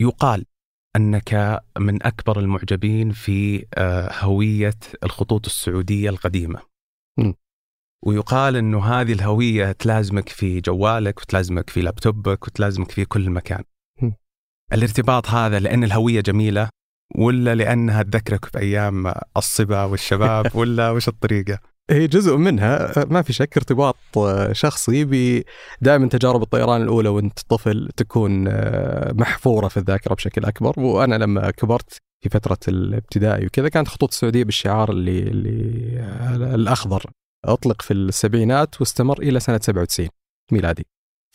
يقال 0.00 0.44
أنك 0.96 1.62
من 1.78 2.06
أكبر 2.06 2.40
المعجبين 2.40 3.10
في 3.10 3.66
آه، 3.74 4.12
هوية 4.12 4.78
الخطوط 5.04 5.46
السعودية 5.46 6.10
القديمة. 6.10 6.60
م. 7.18 7.32
ويقال 8.06 8.56
انه 8.56 8.84
هذه 8.84 9.12
الهوية 9.12 9.72
تلازمك 9.72 10.28
في 10.28 10.60
جوالك 10.60 11.20
وتلازمك 11.20 11.70
في 11.70 11.80
لابتوبك 11.80 12.46
وتلازمك 12.46 12.90
في 12.90 13.04
كل 13.04 13.30
مكان. 13.30 13.64
م. 14.02 14.10
الارتباط 14.72 15.28
هذا 15.28 15.58
لأن 15.58 15.84
الهوية 15.84 16.20
جميلة 16.20 16.68
ولا 17.14 17.54
لأنها 17.54 18.02
تذكرك 18.02 18.54
بأيام 18.54 19.14
الصبا 19.36 19.84
والشباب 19.84 20.46
ولا 20.56 20.90
وش 20.90 21.08
الطريقة؟ 21.08 21.58
هي 21.90 22.06
جزء 22.06 22.36
منها 22.36 22.92
ما 23.04 23.22
في 23.22 23.32
شك 23.32 23.56
ارتباط 23.56 23.96
شخصي 24.52 25.44
دائما 25.80 26.08
تجارب 26.08 26.42
الطيران 26.42 26.82
الأولى 26.82 27.08
وانت 27.08 27.38
طفل 27.48 27.88
تكون 27.96 28.44
محفورة 29.14 29.68
في 29.68 29.76
الذاكرة 29.76 30.14
بشكل 30.14 30.44
أكبر 30.44 30.80
وأنا 30.80 31.14
لما 31.14 31.50
كبرت 31.50 31.98
في 32.22 32.28
فترة 32.28 32.58
الابتدائي 32.68 33.46
وكذا 33.46 33.68
كانت 33.68 33.88
خطوط 33.88 34.08
السعودية 34.08 34.44
بالشعار 34.44 34.90
اللي 34.90 35.18
اللي 35.18 36.54
الأخضر 36.54 37.10
أطلق 37.44 37.82
في 37.82 37.92
السبعينات 37.92 38.80
واستمر 38.80 39.18
إلى 39.18 39.40
سنة 39.40 39.58
97 39.62 40.08
ميلادي. 40.52 40.86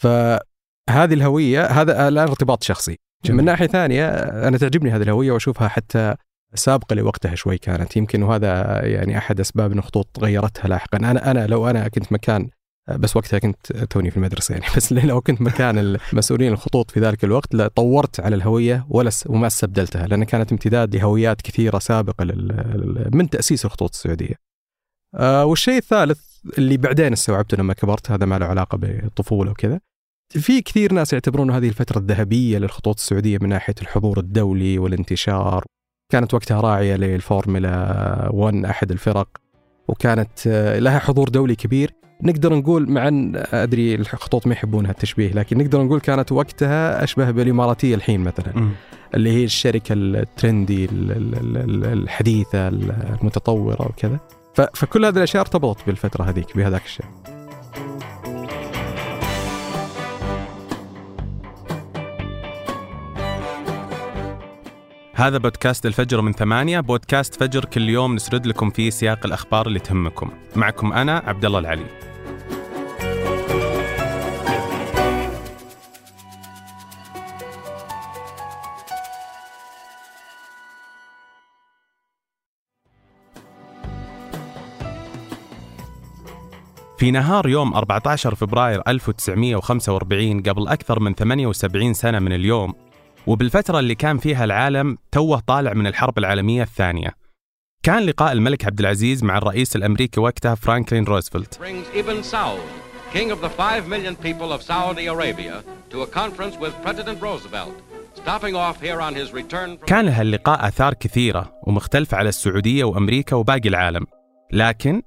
فهذه 0.02 1.14
الهوية 1.14 1.66
هذا 1.66 2.08
الآن 2.08 2.28
ارتباط 2.28 2.64
شخصي. 2.64 2.98
جميل. 3.26 3.38
من 3.38 3.46
ناحية 3.46 3.68
ثانية 3.68 4.10
أنا 4.48 4.58
تعجبني 4.58 4.92
هذه 4.92 5.02
الهوية 5.02 5.32
وأشوفها 5.32 5.68
حتى 5.68 6.16
سابقة 6.54 6.94
لوقتها 6.94 7.36
شوي 7.36 7.58
كانت. 7.58 7.98
يمكن 7.98 8.24
وهذا 8.24 8.82
يعني 8.86 9.18
أحد 9.18 9.40
أسباب 9.40 9.72
إن 9.72 9.78
الخطوط 9.78 10.20
غيرتها 10.20 10.68
لاحقا. 10.68 10.98
أنا 10.98 11.32
أنا 11.32 11.48
لو 11.48 11.70
أنا 11.70 11.88
كنت 11.88 12.14
مكان 12.14 12.50
بس 12.90 13.16
وقتها 13.18 13.40
كنت 13.40 13.72
توني 13.72 14.12
في 14.12 14.18
المدرسة 14.18 14.54
يعني. 14.54 14.66
بس 14.78 14.94
لو 14.94 15.22
كنت 15.22 15.42
مكان 15.42 15.78
المسؤولين 15.78 16.54
الخطوط 16.54 16.92
في 16.92 17.00
ذلك 17.00 17.24
الوقت 17.24 17.56
لطورت 17.56 18.20
على 18.20 18.36
الهوية 18.36 18.86
ولا 18.90 19.12
وما 19.26 19.48
استبدلتها. 19.48 20.08
لأن 20.08 20.24
كانت 20.24 20.52
امتداد 20.52 20.96
لهويات 20.96 21.42
كثيرة 21.42 21.80
سابقة 21.80 22.26
من 23.14 23.30
تأسيس 23.30 23.66
الخطوط 23.66 23.90
السعودية. 23.94 24.36
آه 25.16 25.46
والشيء 25.46 25.78
الثالث 25.78 26.20
اللي 26.58 26.78
بعدين 26.78 27.14
استوعبته 27.14 27.58
لما 27.58 27.74
كبرت 27.74 28.12
هذا 28.12 28.26
ما 28.26 28.40
له 28.40 28.46
علاقة 28.46 28.78
بالطفوله 28.78 29.52
وكذا. 29.52 29.80
في 30.40 30.62
كثير 30.62 30.94
ناس 30.94 31.14
يعتبرون 31.14 31.52
هذه 31.52 31.68
الفترة 31.68 32.00
الذهبية 32.00 32.58
للخطوط 32.58 32.96
السعودية 32.96 33.38
من 33.42 33.50
ناحية 33.50 33.76
الحضور 33.82 34.20
الدولي 34.20 34.80
والانتشار 34.80 35.66
كانت 36.12 36.34
وقتها 36.34 36.62
راعية 36.62 36.96
للفورمولا 36.96 38.30
1 38.34 38.66
أحد 38.66 38.92
الفرق 38.92 39.28
وكانت 39.88 40.48
لها 40.80 41.00
حضور 41.00 41.30
دولي 41.30 41.56
كبير. 41.56 41.94
نقدر 42.24 42.54
نقول 42.56 42.92
مع 42.92 43.08
أن 43.08 43.44
أدري 43.54 43.96
الخطوط 43.96 44.48
ما 44.48 44.54
يحبونها 44.54 44.92
التشبيه 44.92 45.32
لكن 45.32 45.58
نقدر 45.58 45.84
نقول 45.84 46.00
كانت 46.00 46.32
وقتها 46.32 47.04
أشبه 47.04 47.32
بالإماراتية 47.32 47.96
الحين 47.96 48.22
مثلا. 48.22 48.60
م. 48.60 48.72
اللي 49.14 49.32
هي 49.32 49.44
الشركة 49.44 49.94
الترندي 49.94 50.90
الحديثة 51.94 52.68
المتطورة 52.68 53.88
وكذا. 53.88 54.20
فكل 54.74 55.06
هذه 55.06 55.18
الأشياء 55.18 55.42
ارتبطت 55.42 55.86
بالفترة 55.88 56.24
هذيك 56.24 56.58
بهذاك 56.58 56.86
الشيء. 56.86 57.06
هذا 65.22 65.38
بودكاست 65.38 65.86
الفجر 65.86 66.22
من 66.22 66.34
ثمانية 66.34 66.80
بودكاست 66.80 67.36
فجر 67.36 67.66
كل 67.66 67.90
يوم 67.90 68.16
نسرد 68.16 68.48
لكم 68.48 68.70
فيه 68.70 68.90
سياق 68.90 69.26
الأخبار 69.26 69.68
اللي 69.68 69.80
تهمكم. 69.80 70.32
معكم 70.56 70.94
أنا 70.94 71.18
عبد 71.18 71.46
الله 71.46 71.60
العلي. 71.60 71.86
في 86.98 87.12
نهار 87.12 87.50
يوم 87.50 87.74
14 87.74 88.36
فبراير 88.36 88.82
1945 88.88 90.42
قبل 90.42 90.68
أكثر 90.68 91.00
من 91.00 91.14
78 91.14 91.94
سنة 91.94 92.20
من 92.20 92.34
اليوم 92.34 92.91
وبالفترة 93.28 93.80
اللي 93.80 93.96
كان 93.96 94.18
فيها 94.18 94.44
العالم 94.44 94.98
توه 95.12 95.40
طالع 95.40 95.74
من 95.74 95.88
الحرب 95.88 96.18
العالمية 96.18 96.64
الثانية. 96.64 97.16
كان 97.84 98.04
لقاء 98.04 98.32
الملك 98.32 98.66
عبد 98.66 98.80
العزيز 98.80 99.24
مع 99.24 99.38
الرئيس 99.38 99.76
الأمريكي 99.76 100.20
وقتها 100.20 100.56
فرانكلين 100.56 101.04
روزفلت. 101.04 101.60
King 103.14 103.30
of 103.32 103.42
the 103.42 103.50
5 103.50 103.88
million 103.88 104.16
people 104.16 104.54
of 104.54 104.62
Saudi 104.62 105.08
Arabia, 105.08 105.56
to 105.90 106.02
a 106.02 106.08
conference 106.08 106.56
with 106.64 106.74
President 106.82 107.22
Roosevelt, 107.22 107.76
stopping 108.16 108.56
off 108.56 108.80
here 108.80 109.02
on 109.02 109.14
his 109.14 109.34
return 109.34 109.78
from... 109.78 109.86
كان 109.86 110.08
هاللقاء 110.08 110.68
آثار 110.68 110.94
كثيرة 110.94 111.54
ومختلفة 111.68 112.18
على 112.18 112.30
السعودية 112.30 112.84
وأمريكا 112.84 113.36
وباقي 113.36 113.70
العالم. 113.70 114.06
لكن 114.54 115.02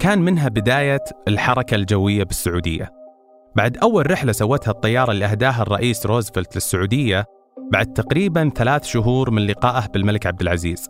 كان 0.00 0.18
منها 0.18 0.48
بداية 0.48 1.04
الحركة 1.28 1.74
الجوية 1.74 2.24
بالسعودية. 2.24 2.92
بعد 3.56 3.76
أول 3.78 4.10
رحلة 4.10 4.32
سوتها 4.32 4.70
الطيارة 4.70 5.12
اللي 5.12 5.24
أهداها 5.26 5.62
الرئيس 5.62 6.06
روزفلت 6.06 6.54
للسعودية 6.54 7.24
بعد 7.72 7.92
تقريبا 7.92 8.50
ثلاث 8.56 8.84
شهور 8.84 9.30
من 9.30 9.46
لقائه 9.46 9.86
بالملك 9.86 10.26
عبد 10.26 10.40
العزيز. 10.40 10.88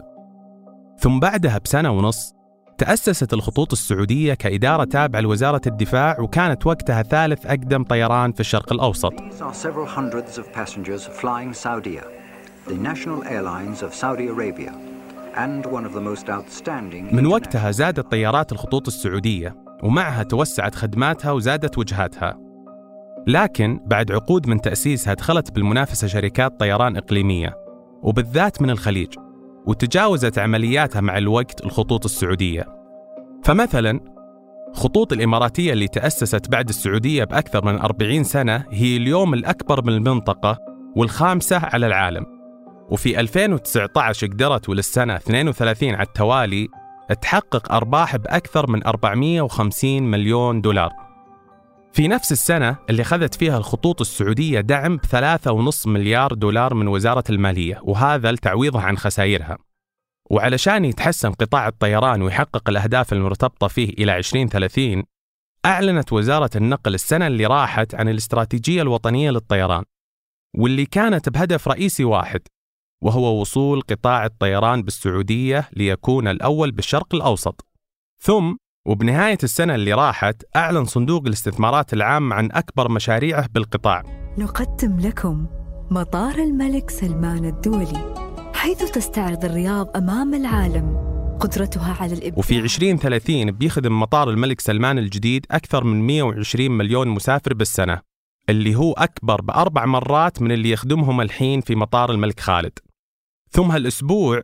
ثم 0.99 1.21
بعدها 1.21 1.59
بسنة 1.59 1.91
ونص 1.91 2.33
تأسست 2.79 3.33
الخطوط 3.33 3.73
السعودية 3.73 4.35
كإدارة 4.35 4.85
تابعة 4.85 5.21
لوزارة 5.21 5.61
الدفاع 5.67 6.21
وكانت 6.21 6.67
وقتها 6.67 7.03
ثالث 7.03 7.47
أقدم 7.47 7.85
طيران 7.85 8.33
في 8.33 8.41
الشرق 8.41 8.73
الأوسط. 8.73 9.13
من 17.13 17.27
وقتها 17.27 17.71
زادت 17.71 18.11
طيارات 18.11 18.53
الخطوط 18.53 18.87
السعودية 18.87 19.57
ومعها 19.83 20.23
توسعت 20.23 20.75
خدماتها 20.75 21.33
وزادت 21.33 21.79
وجهاتها. 21.79 22.46
لكن 23.27 23.81
بعد 23.87 24.13
عقود 24.13 24.49
من 24.49 24.61
تأسيسها 24.61 25.15
دخلت 25.15 25.51
بالمنافسة 25.51 26.07
شركات 26.07 26.61
طيران 26.61 26.97
إقليمية 26.97 27.55
وبالذات 28.03 28.63
من 28.63 28.71
الخليج 28.71 29.15
وتجاوزت 29.67 30.39
عملياتها 30.39 31.01
مع 31.01 31.19
الوقت 31.19 31.65
الخطوط 31.65 32.05
السعودية. 32.05 32.67
فمثلا 33.45 34.01
خطوط 34.75 35.13
الإماراتية 35.13 35.73
اللي 35.73 35.89
تأسست 35.89 36.49
بعد 36.49 36.69
السعودية 36.69 37.25
بأكثر 37.25 37.65
من 37.65 37.79
40 37.79 38.25
سنة 38.25 38.65
هي 38.71 38.97
اليوم 38.97 39.35
الأكبر 39.35 39.85
من 39.85 39.93
المنطقة 39.93 40.59
والخامسة 40.97 41.59
على 41.59 41.87
العالم. 41.87 42.27
وفي 42.91 43.21
2019 43.21 44.27
قدرت 44.27 44.69
وللسنة 44.69 45.17
32 45.17 45.95
على 45.95 46.07
التوالي 46.07 46.69
تحقق 47.21 47.73
أرباح 47.73 48.17
بأكثر 48.17 48.71
من 48.71 48.87
450 48.87 50.03
مليون 50.03 50.61
دولار. 50.61 51.06
في 51.97 52.09
نفس 52.09 52.33
السنة 52.33 52.77
اللي 52.91 53.03
أخذت 53.03 53.35
فيها 53.35 53.59
الخطوط 53.59 54.01
السعودية 54.01 54.61
دعم 54.61 54.97
بثلاثة 54.97 55.53
ونص 55.53 55.87
مليار 55.87 56.35
دولار 56.35 56.75
من 56.75 56.89
وزارة 56.89 57.25
المالية 57.31 57.81
وهذا 57.83 58.33
لتعويضها 58.33 58.83
عن 58.83 58.97
خسائرها. 58.97 59.59
وعلشان 60.31 60.85
يتحسن 60.85 61.33
قطاع 61.33 61.69
الطيران 61.69 62.23
ويحقق 62.23 62.69
الأهداف 62.69 63.13
المرتبطة 63.13 63.69
فيه 63.69 63.89
إلى 63.89 64.17
2030 64.17 65.05
أعلنت 65.67 66.13
وزارة 66.13 66.51
النقل 66.57 66.95
السنة 66.95 67.27
اللي 67.27 67.47
راحت 67.47 67.95
عن 67.95 68.09
الاستراتيجية 68.09 68.83
الوطنية 68.83 69.31
للطيران 69.31 69.85
واللي 70.57 70.87
كانت 70.87 71.29
بهدف 71.29 71.69
رئيسي 71.69 72.05
واحد 72.05 72.41
وهو 73.03 73.41
وصول 73.41 73.81
قطاع 73.81 74.25
الطيران 74.25 74.83
بالسعودية 74.83 75.69
ليكون 75.73 76.29
الأول 76.29 76.71
بالشرق 76.71 77.15
الأوسط. 77.15 77.67
ثم 78.21 78.55
وبنهاية 78.87 79.39
السنة 79.43 79.75
اللي 79.75 79.93
راحت 79.93 80.43
أعلن 80.57 80.85
صندوق 80.85 81.27
الاستثمارات 81.27 81.93
العام 81.93 82.33
عن 82.33 82.49
أكبر 82.53 82.91
مشاريعه 82.91 83.49
بالقطاع. 83.55 84.03
نقدم 84.39 85.01
لكم 85.01 85.47
مطار 85.91 86.35
الملك 86.35 86.91
سلمان 86.91 87.45
الدولي 87.45 88.15
حيث 88.55 88.91
تستعرض 88.91 89.45
الرياض 89.45 89.97
أمام 89.97 90.35
العالم 90.35 91.07
قدرتها 91.41 91.97
على 92.01 92.13
الإبداع. 92.13 92.39
وفي 92.39 92.59
2030 92.59 93.51
بيخدم 93.51 94.01
مطار 94.01 94.31
الملك 94.31 94.61
سلمان 94.61 94.99
الجديد 94.99 95.47
أكثر 95.51 95.85
من 95.85 96.07
120 96.07 96.71
مليون 96.71 97.09
مسافر 97.09 97.55
بالسنة 97.55 98.01
اللي 98.49 98.75
هو 98.75 98.93
أكبر 98.93 99.41
بأربع 99.41 99.87
مرات 99.87 100.43
من 100.43 100.53
اللي 100.53 100.71
يخدمهم 100.71 101.21
الحين 101.21 101.61
في 101.61 101.75
مطار 101.75 102.11
الملك 102.11 102.41
خالد. 102.41 102.79
ثم 103.51 103.71
هالأسبوع 103.71 104.43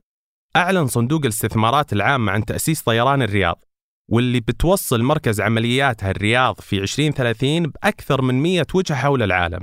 أعلن 0.57 0.87
صندوق 0.87 1.21
الاستثمارات 1.21 1.93
العامة 1.93 2.33
عن 2.33 2.45
تأسيس 2.45 2.83
طيران 2.83 3.23
الرياض. 3.23 3.65
واللي 4.11 4.41
بتوصل 4.41 5.03
مركز 5.03 5.41
عملياتها 5.41 6.11
الرياض 6.11 6.61
في 6.61 6.79
2030 6.79 7.63
بأكثر 7.63 8.23
من 8.23 8.43
100 8.43 8.67
وجهة 8.75 8.97
حول 8.97 9.23
العالم 9.23 9.61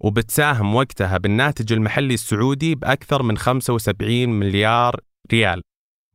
وبتساهم 0.00 0.74
وقتها 0.74 1.18
بالناتج 1.18 1.72
المحلي 1.72 2.14
السعودي 2.14 2.74
بأكثر 2.74 3.22
من 3.22 3.38
75 3.38 4.28
مليار 4.28 5.00
ريال 5.32 5.62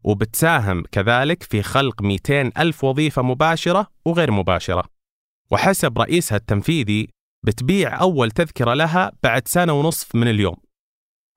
وبتساهم 0.03 0.83
كذلك 0.91 1.44
في 1.44 1.63
خلق 1.63 2.01
200 2.01 2.51
ألف 2.57 2.83
وظيفة 2.83 3.21
مباشرة 3.21 3.88
وغير 4.06 4.31
مباشرة. 4.31 4.83
وحسب 5.51 6.00
رئيسها 6.00 6.35
التنفيذي 6.35 7.09
بتبيع 7.45 8.01
أول 8.01 8.31
تذكرة 8.31 8.74
لها 8.74 9.12
بعد 9.24 9.47
سنة 9.47 9.74
ونصف 9.74 10.15
من 10.15 10.27
اليوم. 10.27 10.56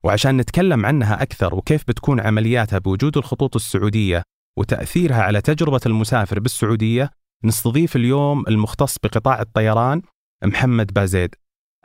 وعشان 0.04 0.36
نتكلم 0.36 0.86
عنها 0.86 1.22
أكثر 1.22 1.54
وكيف 1.54 1.84
بتكون 1.88 2.20
عملياتها 2.20 2.78
بوجود 2.78 3.16
الخطوط 3.16 3.56
السعودية 3.56 4.22
وتأثيرها 4.56 5.22
على 5.22 5.40
تجربة 5.40 5.80
المسافر 5.86 6.40
بالسعودية 6.40 7.10
نستضيف 7.44 7.96
اليوم 7.96 8.44
المختص 8.48 8.98
بقطاع 9.02 9.40
الطيران 9.40 10.02
محمد 10.44 10.92
بازيد. 10.94 11.34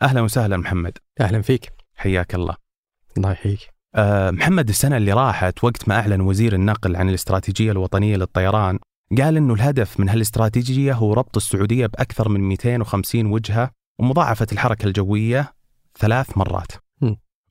أهلا 0.02 0.22
وسهلا 0.22 0.58
محمد. 0.58 0.98
أهلا 1.22 1.42
فيك. 1.42 1.74
حياك 1.96 2.36
الله. 2.36 2.56
الله 3.18 3.32
يحييك. 3.32 3.60
أه 3.96 4.32
محمد 4.32 4.70
السنة 4.70 4.98
اللي 4.98 5.14
راحت 5.14 5.64
وقت 5.64 5.90
ما 5.90 6.00
أعلن 6.00 6.22
وزير 6.22 6.54
النقل 6.56 6.96
عن 6.96 7.10
الاستراتيجية 7.10 7.72
الوطنية 7.72 8.18
للطيران 8.18 8.80
قال 9.18 9.38
أنه 9.38 9.54
الهدف 9.54 10.00
من 10.00 10.10
هالاستراتيجية 10.10 10.94
هو 10.94 11.14
ربط 11.14 11.38
السعودية 11.38 11.86
بأكثر 11.86 12.30
من 12.30 12.40
250 12.40 13.26
وجهة 13.26 13.72
ومضاعفة 14.00 14.48
الحركة 14.52 14.86
الجوية 14.86 15.54
ثلاث 16.00 16.38
مرات. 16.38 16.72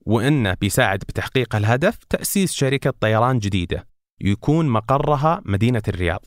وإنه 0.07 0.55
بيساعد 0.61 0.99
بتحقيق 0.99 1.57
الهدف 1.57 1.99
تأسيس 2.09 2.53
شركة 2.53 2.93
طيران 3.01 3.39
جديدة. 3.39 3.87
يكون 4.21 4.69
مقرها 4.69 5.43
مدينة 5.45 5.83
الرياض. 5.89 6.25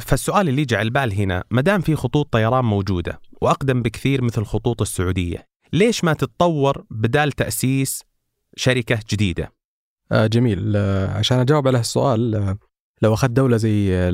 فالسؤال 0.00 0.48
اللي 0.48 0.62
يجي 0.62 0.76
على 0.76 0.86
البال 0.86 1.12
هنا 1.12 1.44
ما 1.50 1.60
دام 1.60 1.80
في 1.80 1.94
خطوط 1.94 2.32
طيران 2.32 2.64
موجودة 2.64 3.20
وأقدم 3.40 3.82
بكثير 3.82 4.24
مثل 4.24 4.44
خطوط 4.44 4.80
السعودية 4.80 5.46
ليش 5.72 6.04
ما 6.04 6.12
تتطور 6.12 6.84
بدال 6.90 7.32
تأسيس 7.32 8.02
شركة 8.56 8.98
جديدة؟ 9.10 9.52
آه 10.12 10.26
جميل. 10.26 10.72
آه 10.76 11.18
عشان 11.18 11.38
أجاوب 11.38 11.68
على 11.68 11.80
السؤال 11.80 12.34
آه 12.34 12.58
لو 13.02 13.14
أخذت 13.14 13.30
دولة 13.30 13.56
زي 13.56 14.10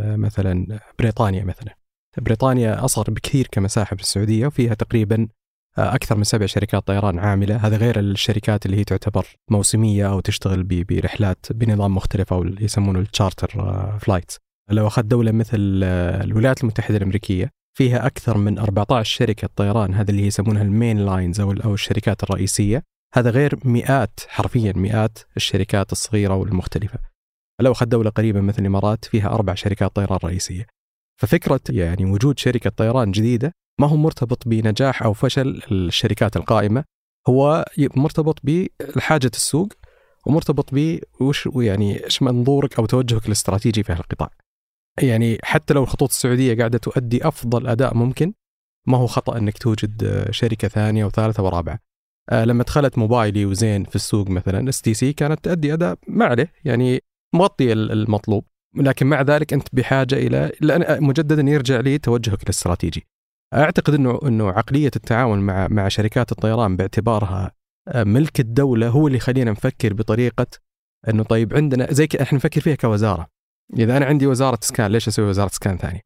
مثلا 0.00 0.80
بريطانيا 0.98 1.44
مثلا. 1.44 1.74
بريطانيا 2.18 2.84
أصغر 2.84 3.10
بكثير 3.10 3.48
كمساحة 3.52 3.96
في 3.96 4.02
السعودية 4.02 4.46
وفيها 4.46 4.74
تقريبا 4.74 5.28
آه، 5.78 5.94
أكثر 5.94 6.16
من 6.16 6.24
سبع 6.24 6.46
شركات 6.46 6.86
طيران 6.86 7.18
عاملة. 7.18 7.56
هذا 7.56 7.76
غير 7.76 7.98
الشركات 7.98 8.66
اللي 8.66 8.76
هي 8.76 8.84
تعتبر 8.84 9.26
موسمية 9.50 10.10
أو 10.10 10.20
تشتغل 10.20 10.62
برحلات 10.62 11.46
بنظام 11.50 11.94
مختلف 11.94 12.32
أو 12.32 12.42
اللي 12.42 12.64
يسمونه 12.64 12.98
ال 12.98 13.04
charter 13.04 13.48
flights 14.00 14.38
لو 14.70 14.86
أخذت 14.86 15.06
دولة 15.06 15.32
مثل 15.32 15.80
آه، 15.84 16.24
الولايات 16.24 16.62
المتحدة 16.62 16.96
الأمريكية 16.96 17.50
فيها 17.78 18.06
أكثر 18.06 18.38
من 18.38 18.58
14 18.58 19.16
شركة 19.16 19.48
طيران. 19.56 19.94
هذا 19.94 20.10
اللي 20.10 20.26
يسمونها 20.26 20.62
ال 20.62 20.69
main 20.69 20.98
lines 20.98 21.40
أو 21.40 21.52
أو 21.52 21.74
الشركات 21.74 22.22
الرئيسية. 22.22 22.82
هذا 23.14 23.30
غير 23.30 23.58
مئات 23.64 24.20
حرفيا 24.28 24.72
مئات 24.76 25.18
الشركات 25.36 25.92
الصغيرة 25.92 26.34
والمختلفة 26.34 26.98
لو 27.60 27.72
أخذت 27.72 27.88
دولة 27.88 28.10
قريبة 28.10 28.40
مثل 28.40 28.62
الإمارات 28.62 29.04
فيها 29.04 29.28
أربع 29.28 29.54
شركات 29.54 29.96
طيران 29.96 30.18
رئيسية. 30.24 30.66
ففكرة 31.20 31.60
يعني 31.68 32.04
وجود 32.04 32.38
شركة 32.38 32.70
طيران 32.70 33.10
جديدة 33.10 33.52
ما 33.80 33.86
هو 33.86 33.96
مرتبط 33.96 34.48
بنجاح 34.48 35.02
أو 35.02 35.12
فشل 35.12 35.62
الشركات 35.72 36.36
القائمة 36.36 36.84
هو 37.28 37.64
مرتبط 37.78 38.38
بحاجة 38.44 39.30
السوق 39.34 39.72
ومرتبط 40.26 40.68
ب 40.72 40.98
وش 41.20 41.48
يعني 41.56 42.04
إيش 42.04 42.22
منظورك 42.22 42.78
أو 42.78 42.86
توجهك 42.86 43.26
الاستراتيجي 43.26 43.82
في 43.82 43.92
هالقطاع. 43.92 44.30
يعني 45.02 45.38
حتى 45.42 45.74
لو 45.74 45.82
الخطوط 45.82 46.08
السعودية 46.08 46.56
قاعدة 46.56 46.78
تؤدي 46.78 47.28
أفضل 47.28 47.66
أداء 47.66 47.94
ممكن 47.94 48.32
ما 48.86 48.98
هو 48.98 49.06
خطأ 49.06 49.38
إنك 49.38 49.58
توجد 49.58 50.26
شركة 50.30 50.68
ثانية 50.68 51.04
وثالثة 51.04 51.42
ورابعة. 51.42 51.78
آه 52.30 52.44
لما 52.44 52.64
دخلت 52.64 52.98
موبايلي 52.98 53.46
وزين 53.46 53.84
في 53.84 53.96
السوق 53.96 54.30
مثلا 54.30 54.68
اس 54.68 54.82
تي 54.82 54.94
سي 54.94 55.12
كانت 55.12 55.44
تؤدي 55.44 55.72
أداء 55.72 55.98
ما 56.08 56.24
عليه 56.24 56.52
يعني 56.64 57.00
مغطي 57.34 57.72
المطلوب 57.72 58.44
لكن 58.76 59.06
مع 59.06 59.22
ذلك 59.22 59.52
أنت 59.52 59.68
بحاجة 59.72 60.14
إلى 60.14 60.52
مجددا 61.00 61.50
يرجع 61.50 61.80
لي 61.80 61.98
توجهك 61.98 62.42
الاستراتيجي. 62.42 63.06
أعتقد 63.54 63.94
إنه 63.94 64.18
إنه 64.26 64.48
عقلية 64.50 64.90
التعاون 64.96 65.38
مع 65.38 65.68
مع 65.68 65.88
شركات 65.88 66.32
الطيران 66.32 66.76
باعتبارها 66.76 67.52
آه، 67.88 68.04
ملك 68.04 68.40
الدولة 68.40 68.88
هو 68.88 69.06
اللي 69.06 69.18
يخلينا 69.18 69.50
نفكر 69.50 69.94
بطريقة 69.94 70.46
إنه 71.08 71.22
طيب 71.22 71.54
عندنا 71.54 71.92
زي 71.92 72.08
إحنا 72.20 72.36
نفكر 72.36 72.60
فيها 72.60 72.74
كوزارة. 72.74 73.26
إذا 73.78 73.96
أنا 73.96 74.06
عندي 74.06 74.26
وزارة 74.26 74.58
اسكان 74.62 74.90
ليش 74.90 75.08
أسوي 75.08 75.24
وزارة 75.24 75.50
اسكان 75.50 75.78
ثانية؟ 75.78 76.00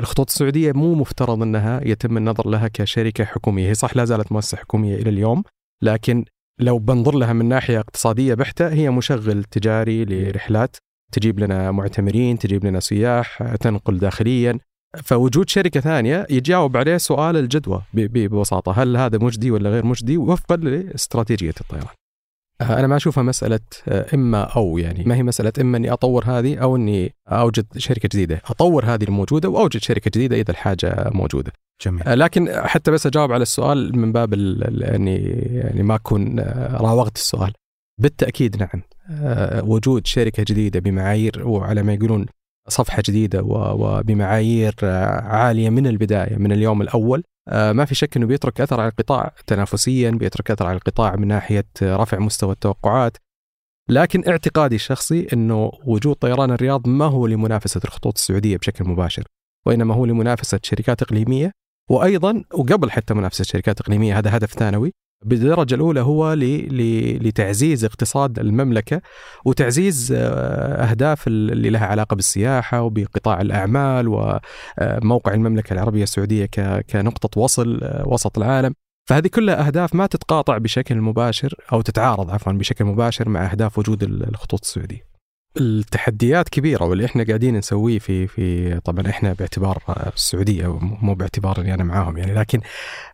الخطوط 0.00 0.30
السعودية 0.30 0.72
مو 0.72 0.94
مفترض 0.94 1.42
إنها 1.42 1.80
يتم 1.84 2.16
النظر 2.16 2.48
لها 2.48 2.68
كشركة 2.68 3.24
حكومية، 3.24 3.68
هي 3.68 3.74
صح 3.74 3.96
لا 3.96 4.04
زالت 4.04 4.32
مؤسسة 4.32 4.56
حكومية 4.56 4.94
إلى 4.96 5.10
اليوم، 5.10 5.42
لكن 5.82 6.24
لو 6.60 6.78
بنظر 6.78 7.14
لها 7.14 7.32
من 7.32 7.46
ناحية 7.46 7.78
اقتصادية 7.80 8.34
بحتة 8.34 8.68
هي 8.72 8.90
مشغل 8.90 9.44
تجاري 9.44 10.04
لرحلات 10.04 10.76
تجيب 11.12 11.40
لنا 11.40 11.70
معتمرين، 11.70 12.38
تجيب 12.38 12.64
لنا 12.64 12.80
سياح، 12.80 13.54
تنقل 13.60 13.98
داخليا، 13.98 14.58
فوجود 15.02 15.48
شركة 15.48 15.80
ثانية 15.80 16.26
يجاوب 16.30 16.76
عليه 16.76 16.96
سؤال 16.96 17.36
الجدوى 17.36 17.82
ببساطة، 17.94 18.72
هل 18.72 18.96
هذا 18.96 19.18
مجدي 19.18 19.50
ولا 19.50 19.70
غير 19.70 19.86
مجدي 19.86 20.16
وفقا 20.16 20.56
لاستراتيجيه 20.56 21.54
الطيران. 21.60 21.94
آه، 22.60 22.78
أنا 22.78 22.86
ما 22.86 22.96
أشوفها 22.96 23.22
مسألة 23.22 23.60
آه، 23.88 24.06
إما 24.14 24.42
أو 24.42 24.78
يعني 24.78 25.04
ما 25.04 25.14
هي 25.14 25.22
مسألة 25.22 25.52
إما 25.60 25.76
إني 25.76 25.92
أطور 25.92 26.24
هذه 26.24 26.56
أو 26.56 26.76
إني 26.76 27.14
أوجد 27.28 27.66
شركة 27.76 28.08
جديدة، 28.12 28.42
أطور 28.46 28.84
هذه 28.84 29.04
الموجودة 29.04 29.48
وأوجد 29.48 29.80
شركة 29.82 30.10
جديدة 30.14 30.36
إذا 30.36 30.50
الحاجة 30.50 31.10
موجودة. 31.14 31.52
جميل. 31.82 32.02
آه، 32.02 32.14
لكن 32.14 32.48
حتى 32.52 32.90
بس 32.90 33.06
أجاوب 33.06 33.32
على 33.32 33.42
السؤال 33.42 33.98
من 33.98 34.12
باب 34.12 34.34
إني 34.34 35.16
يعني 35.54 35.82
ما 35.82 35.94
أكون 35.94 36.40
راوغت 36.70 37.16
السؤال. 37.16 37.52
بالتأكيد 38.00 38.56
نعم 38.56 38.82
وجود 39.68 40.06
شركة 40.06 40.44
جديدة 40.48 40.80
بمعايير 40.80 41.48
وعلى 41.48 41.82
ما 41.82 41.92
يقولون 41.92 42.26
صفحة 42.68 43.02
جديدة 43.06 43.42
وبمعايير 43.42 44.74
عالية 45.22 45.70
من 45.70 45.86
البداية 45.86 46.36
من 46.36 46.52
اليوم 46.52 46.82
الأول. 46.82 47.22
آه، 47.48 47.72
ما 47.72 47.84
في 47.84 47.94
شك 47.94 48.16
إنه 48.16 48.26
بيترك 48.26 48.60
أثر 48.60 48.80
على 48.80 48.90
القطاع 48.90 49.34
تنافسيا 49.46 50.10
بيترك 50.10 50.50
أثر 50.50 50.66
على 50.66 50.76
القطاع 50.76 51.16
من 51.16 51.28
ناحية 51.28 51.66
رفع 51.82 52.18
مستوى 52.18 52.52
التوقعات. 52.52 53.16
لكن 53.88 54.28
اعتقادي 54.28 54.74
الشخصي 54.74 55.26
إنه 55.32 55.70
وجود 55.86 56.16
طيران 56.16 56.50
الرياض 56.50 56.88
ما 56.88 57.04
هو 57.04 57.26
لمنافسة 57.26 57.80
الخطوط 57.84 58.14
السعودية 58.18 58.56
بشكل 58.56 58.84
مباشر 58.84 59.24
وإنما 59.66 59.94
هو 59.94 60.04
لمنافسة 60.04 60.60
شركات 60.62 61.02
إقليمية 61.02 61.52
وأيضا 61.90 62.44
وقبل 62.54 62.90
حتى 62.90 63.14
منافسه 63.14 63.44
شركات 63.44 63.80
اقليميه 63.80 64.18
هذا 64.18 64.36
هدف 64.36 64.52
ثانوي 64.52 64.92
بالدرجة 65.24 65.74
الأولى 65.74 66.00
هو 66.00 66.32
لتعزيز 67.20 67.84
اقتصاد 67.84 68.38
المملكة 68.38 69.00
وتعزيز 69.44 70.12
آه، 70.12 70.90
أهداف 70.90 71.26
اللي 71.26 71.70
لها 71.70 71.86
علاقة 71.86 72.14
بالسياحة 72.14 72.82
وبقطاع 72.82 73.40
الأعمال 73.40 74.08
وموقع 74.08 75.34
المملكة 75.34 75.72
العربية 75.72 76.02
السعودية 76.02 76.46
كنقطة 76.90 77.40
وصل 77.40 77.80
آه، 77.82 78.08
وسط 78.08 78.38
العالم. 78.38 78.74
فهذه 79.08 79.26
كلها 79.26 79.66
أهداف 79.66 79.94
ما 79.94 80.06
تتقاطع 80.06 80.58
بشكل 80.58 80.96
مباشر 80.96 81.54
أو 81.72 81.80
تتعارض 81.80 82.30
عفوا 82.30 82.52
بشكل 82.52 82.84
مباشر 82.84 83.28
مع 83.28 83.50
أهداف 83.50 83.78
وجود 83.78 84.02
الخطوط 84.02 84.60
السعودية. 84.60 85.13
التحديات 85.56 86.48
كبيرة 86.48 86.84
واللي 86.84 87.04
إحنا 87.04 87.24
قاعدين 87.24 87.56
نسويه 87.56 87.98
في 87.98 88.26
في 88.26 88.80
طبعا 88.80 89.10
إحنا 89.10 89.32
باعتبار 89.32 89.82
السعودية 90.14 90.78
مو 90.78 91.14
باعتبار 91.14 91.60
إني 91.60 91.74
أنا 91.74 91.84
معاهم 91.84 92.18
يعني 92.18 92.34
لكن 92.34 92.60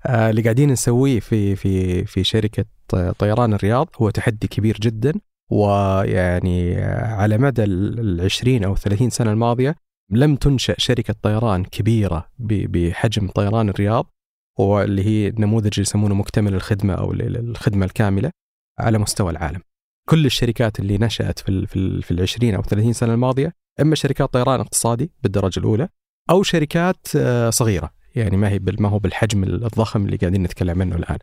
آه، 0.06 0.30
اللي 0.30 0.42
قاعدين 0.42 0.70
نسويه 0.70 1.20
في 1.20 1.56
في 1.56 2.04
في 2.04 2.24
شركة 2.24 2.64
طيران 3.18 3.52
الرياض 3.52 3.88
هو 4.02 4.10
تحدي 4.10 4.46
كبير 4.46 4.76
جدا 4.80 5.12
ويعني 5.50 6.82
على 6.92 7.38
مدى 7.38 7.64
ال 7.64 8.20
20 8.20 8.64
أو 8.64 8.76
30 8.76 9.10
سنة 9.10 9.32
الماضية 9.32 9.76
لم 10.10 10.36
تنشأ 10.36 10.74
شركة 10.78 11.14
طيران 11.22 11.64
كبيرة 11.64 12.28
بحجم 12.38 13.28
طيران 13.28 13.68
الرياض 13.68 14.06
واللي 14.58 15.06
هي 15.06 15.30
نموذج 15.30 15.66
اللي 15.66 15.82
يسمونه 15.82 16.14
مكتمل 16.14 16.54
الخدمة 16.54 16.94
أو 16.94 17.12
الخدمة 17.12 17.86
الكاملة 17.86 18.30
على 18.78 18.98
مستوى 18.98 19.30
العالم. 19.30 19.60
كل 20.10 20.26
الشركات 20.26 20.80
اللي 20.80 20.98
نشأت 20.98 21.38
في 21.38 21.48
ال 21.48 21.66
في, 21.66 21.76
ال 21.76 22.02
في 22.02 22.10
ال 22.10 22.22
20 22.22 22.54
أو 22.54 22.62
30 22.62 22.92
سنة 22.92 23.14
الماضية 23.14 23.54
إما 23.80 23.94
شركات 23.94 24.32
طيران 24.32 24.60
اقتصادي 24.60 25.10
بالدرجة 25.22 25.60
الأولى 25.60 25.88
أو 26.30 26.42
شركات 26.42 27.06
آه، 27.16 27.50
صغيرة. 27.50 27.90
يعني 28.14 28.36
ما 28.36 28.48
هي 28.48 28.60
ما 28.78 28.88
هو 28.88 28.98
بالحجم 28.98 29.44
الضخم 29.44 30.04
اللي 30.06 30.16
قاعدين 30.16 30.42
نتكلم 30.42 30.82
عنه 30.82 30.96
الآن. 30.96 31.18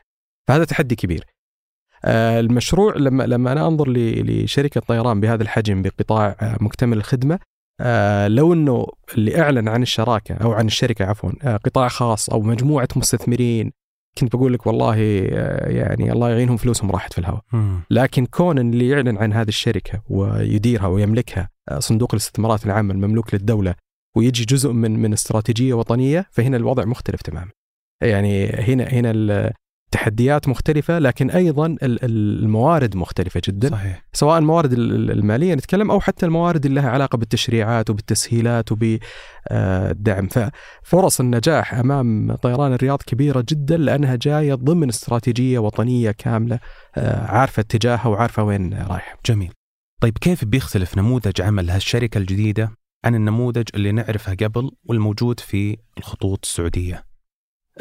فهذا 0.47 0.63
تحدي 0.63 0.95
كبير. 0.95 1.25
آه، 2.05 2.39
المشروع 2.39 2.95
لما 2.95 3.23
لما 3.23 3.51
أنا 3.51 3.67
أنظر 3.67 3.89
لشركة 3.89 4.81
طيران 4.81 5.19
بهذا 5.19 5.43
الحجم 5.43 5.81
بقطاع 5.81 6.35
آه، 6.41 6.57
مكتمل 6.61 6.97
الخدمة 6.97 7.39
لو 8.27 8.53
إنه 8.53 8.87
اللي 9.13 9.41
أعلن 9.41 9.67
عن 9.67 9.81
الشراكة 9.81 10.35
أو 10.35 10.51
عن 10.51 10.65
الشركة 10.65 11.05
عفوا 11.05 11.57
قطاع 11.57 11.87
خاص 11.87 12.29
أو 12.29 12.41
مجموعة 12.41 12.87
مستثمرين 12.95 13.71
كنت 14.17 14.35
بقول 14.35 14.53
لك 14.53 14.67
والله 14.67 14.95
آه، 15.31 15.69
يعني 15.69 16.11
الله 16.11 16.29
يعينهم 16.29 16.57
فلوسهم 16.57 16.91
راحت 16.91 17.13
في 17.13 17.19
الهواء. 17.19 17.41
لكن 17.89 18.25
كون 18.25 18.59
اللي 18.59 18.89
يعلن 18.89 19.17
عن 19.17 19.33
هذه 19.33 19.47
الشركة 19.47 20.01
ويديرها 20.09 20.87
ويملكها 20.87 21.49
آه، 21.69 21.79
صندوق 21.79 22.13
الاستثمارات 22.13 22.65
العامه 22.65 22.93
المملوك 22.93 23.33
للدولة 23.33 23.75
ويجي 24.17 24.45
جزء 24.45 24.71
من 24.71 24.99
من 24.99 25.13
استراتيجية 25.13 25.73
وطنية 25.73 26.25
فهنا 26.31 26.57
الوضع 26.57 26.85
مختلف 26.85 27.21
تماما. 27.21 27.51
يعني 28.01 28.47
هنا 28.47 28.83
هنا 28.83 29.11
تحديات 29.91 30.47
مختلفة 30.47 30.99
لكن 30.99 31.29
أيضا 31.31 31.65
ال- 31.65 31.81
ال- 31.83 32.43
الموارد 32.43 32.95
مختلفة 32.95 33.41
جدا. 33.47 33.69
صحيح. 33.69 34.05
سواء 34.13 34.37
الموارد 34.37 34.73
ال- 34.73 34.95
ال- 34.95 35.11
المالية 35.11 35.53
نتكلم 35.55 35.91
أو 35.91 35.99
حتى 35.99 36.25
الموارد 36.25 36.65
اللي 36.65 36.81
لها 36.81 36.89
علاقة 36.89 37.17
بالتشريعات 37.17 37.89
وبالتسهيلات 37.89 38.71
وبالدعم 38.71 40.27
ففرص 40.27 41.19
النجاح 41.19 41.73
أمام 41.73 42.35
طيران 42.35 42.73
الرياض 42.73 43.01
كبيرة 43.01 43.45
جدا 43.49 43.77
لأنها 43.77 44.15
جاية 44.15 44.53
ضمن 44.53 44.89
استراتيجية 44.89 45.59
وطنية 45.59 46.11
كاملة 46.11 46.59
آه، 46.95 47.25
عارفة 47.25 47.59
اتجاهها 47.61 48.07
وعارفة 48.07 48.43
وين 48.43 48.73
رايحة 48.73 49.17
جميل. 49.25 49.51
طيب 50.01 50.17
كيف 50.17 50.45
بيختلف 50.45 50.97
نموذج 50.97 51.41
عمل 51.41 51.69
هالشركة 51.69 52.17
الجديدة 52.17 52.71
عن 53.05 53.15
النموذج 53.15 53.63
اللي 53.75 53.91
نعرفه 53.91 54.33
قبل 54.35 54.71
والموجود 54.85 55.39
في 55.39 55.77
الخطوط 55.97 56.39
السعودية؟ 56.43 57.06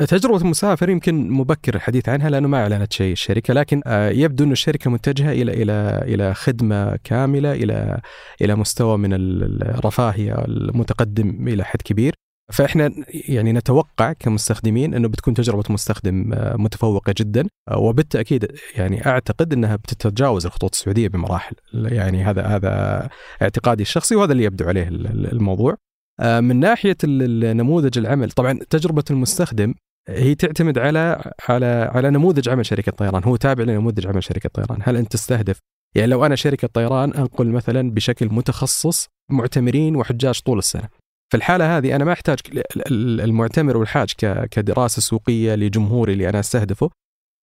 تجربة 0.09 0.37
المسافر 0.37 0.89
يمكن 0.91 1.31
مبكر 1.31 1.75
الحديث 1.75 2.09
عنها 2.09 2.31
لأنه 2.31 2.49
ما 2.49 2.59
أعلنت 2.63 2.93
شيء 2.93 3.13
الشركة 3.13 3.55
لكن 3.55 3.83
آه، 3.87 4.09
يبدو 4.11 4.45
أن 4.45 4.53
الشركة 4.53 4.91
متجهة 4.91 5.33
إلى 5.33 5.53
إلى 5.63 6.01
إلى 6.03 6.35
خدمة 6.35 6.97
كاملة 7.05 7.53
إلى 7.53 8.01
إلى 8.43 8.55
مستوى 8.57 8.99
من 8.99 9.13
ال- 9.13 9.63
الرفاهية 9.63 10.45
المتقدم 10.45 11.49
إلى 11.49 11.65
حد 11.65 11.83
كبير. 11.85 12.15
فإحنا 12.53 12.91
يعني 13.29 13.53
نتوقع 13.53 14.13
كمستخدمين 14.13 14.95
أنه 14.95 15.09
بتكون 15.09 15.35
تجربة 15.35 15.65
مستخدم 15.71 16.33
آه، 16.33 16.57
متفوقة 16.57 17.15
جدا 17.19 17.47
آه، 17.71 17.79
وبالتأكيد 17.79 18.47
يعني 18.75 19.07
أعتقد 19.07 19.53
أنها 19.53 19.77
بتتجاوز 19.77 20.47
الخطوط 20.47 20.75
السعودية 20.75 21.09
بمراحل. 21.09 21.57
يعني 21.75 22.25
هذا 22.25 22.43
هذا 22.43 23.09
اعتقادي 23.43 23.83
الشخصي 23.83 24.17
وهذا 24.17 24.33
اللي 24.33 24.45
يبدو 24.45 24.65
عليه 24.65 24.89
ال- 24.89 25.07
ال- 25.07 25.33
الموضوع. 25.33 25.77
من 26.23 26.61
ناحية 26.61 26.97
ال- 27.05 27.45
النموذج 27.45 27.99
العمل 27.99 28.31
طبعا 28.31 28.59
تجربة 28.71 29.05
المستخدم 29.11 29.75
هي 30.09 30.35
تعتمد 30.35 30.79
على 30.79 31.33
على 31.49 31.91
على 31.95 32.11
نموذج 32.11 32.49
عمل 32.49 32.67
شركة 32.67 32.93
طيران، 32.93 33.25
هو 33.25 33.37
تابع 33.37 33.65
لنموذج 33.65 34.07
عمل 34.07 34.25
شركة 34.25 34.49
طيران، 34.49 34.79
هل 34.83 34.97
أنت 34.97 35.13
تستهدف؟ 35.13 35.59
يعني 35.97 36.09
لو 36.09 36.27
أنا 36.27 36.35
شركة 36.35 36.69
طيران 36.69 37.13
انقل 37.13 37.47
مثلا 37.47 37.91
بشكل 37.91 38.29
متخصص 38.29 39.07
معتمرين 39.31 39.97
وحجاج 39.97 40.41
طول 40.41 40.59
السنة. 40.59 40.89
في 41.31 41.37
الحالة 41.37 41.79
هذه 41.79 41.97
أنا 41.97 42.05
ما 42.05 42.13
أحتاج 42.13 42.39
ال- 42.53 42.63
ال- 42.93 43.21
المعتمر 43.21 43.77
والحاج 43.77 44.13
كدراسة 44.51 45.01
سوقية 45.01 45.55
لجمهوري 45.55 46.13
اللي 46.13 46.29
أنا 46.29 46.41
أستهدفه. 46.41 46.91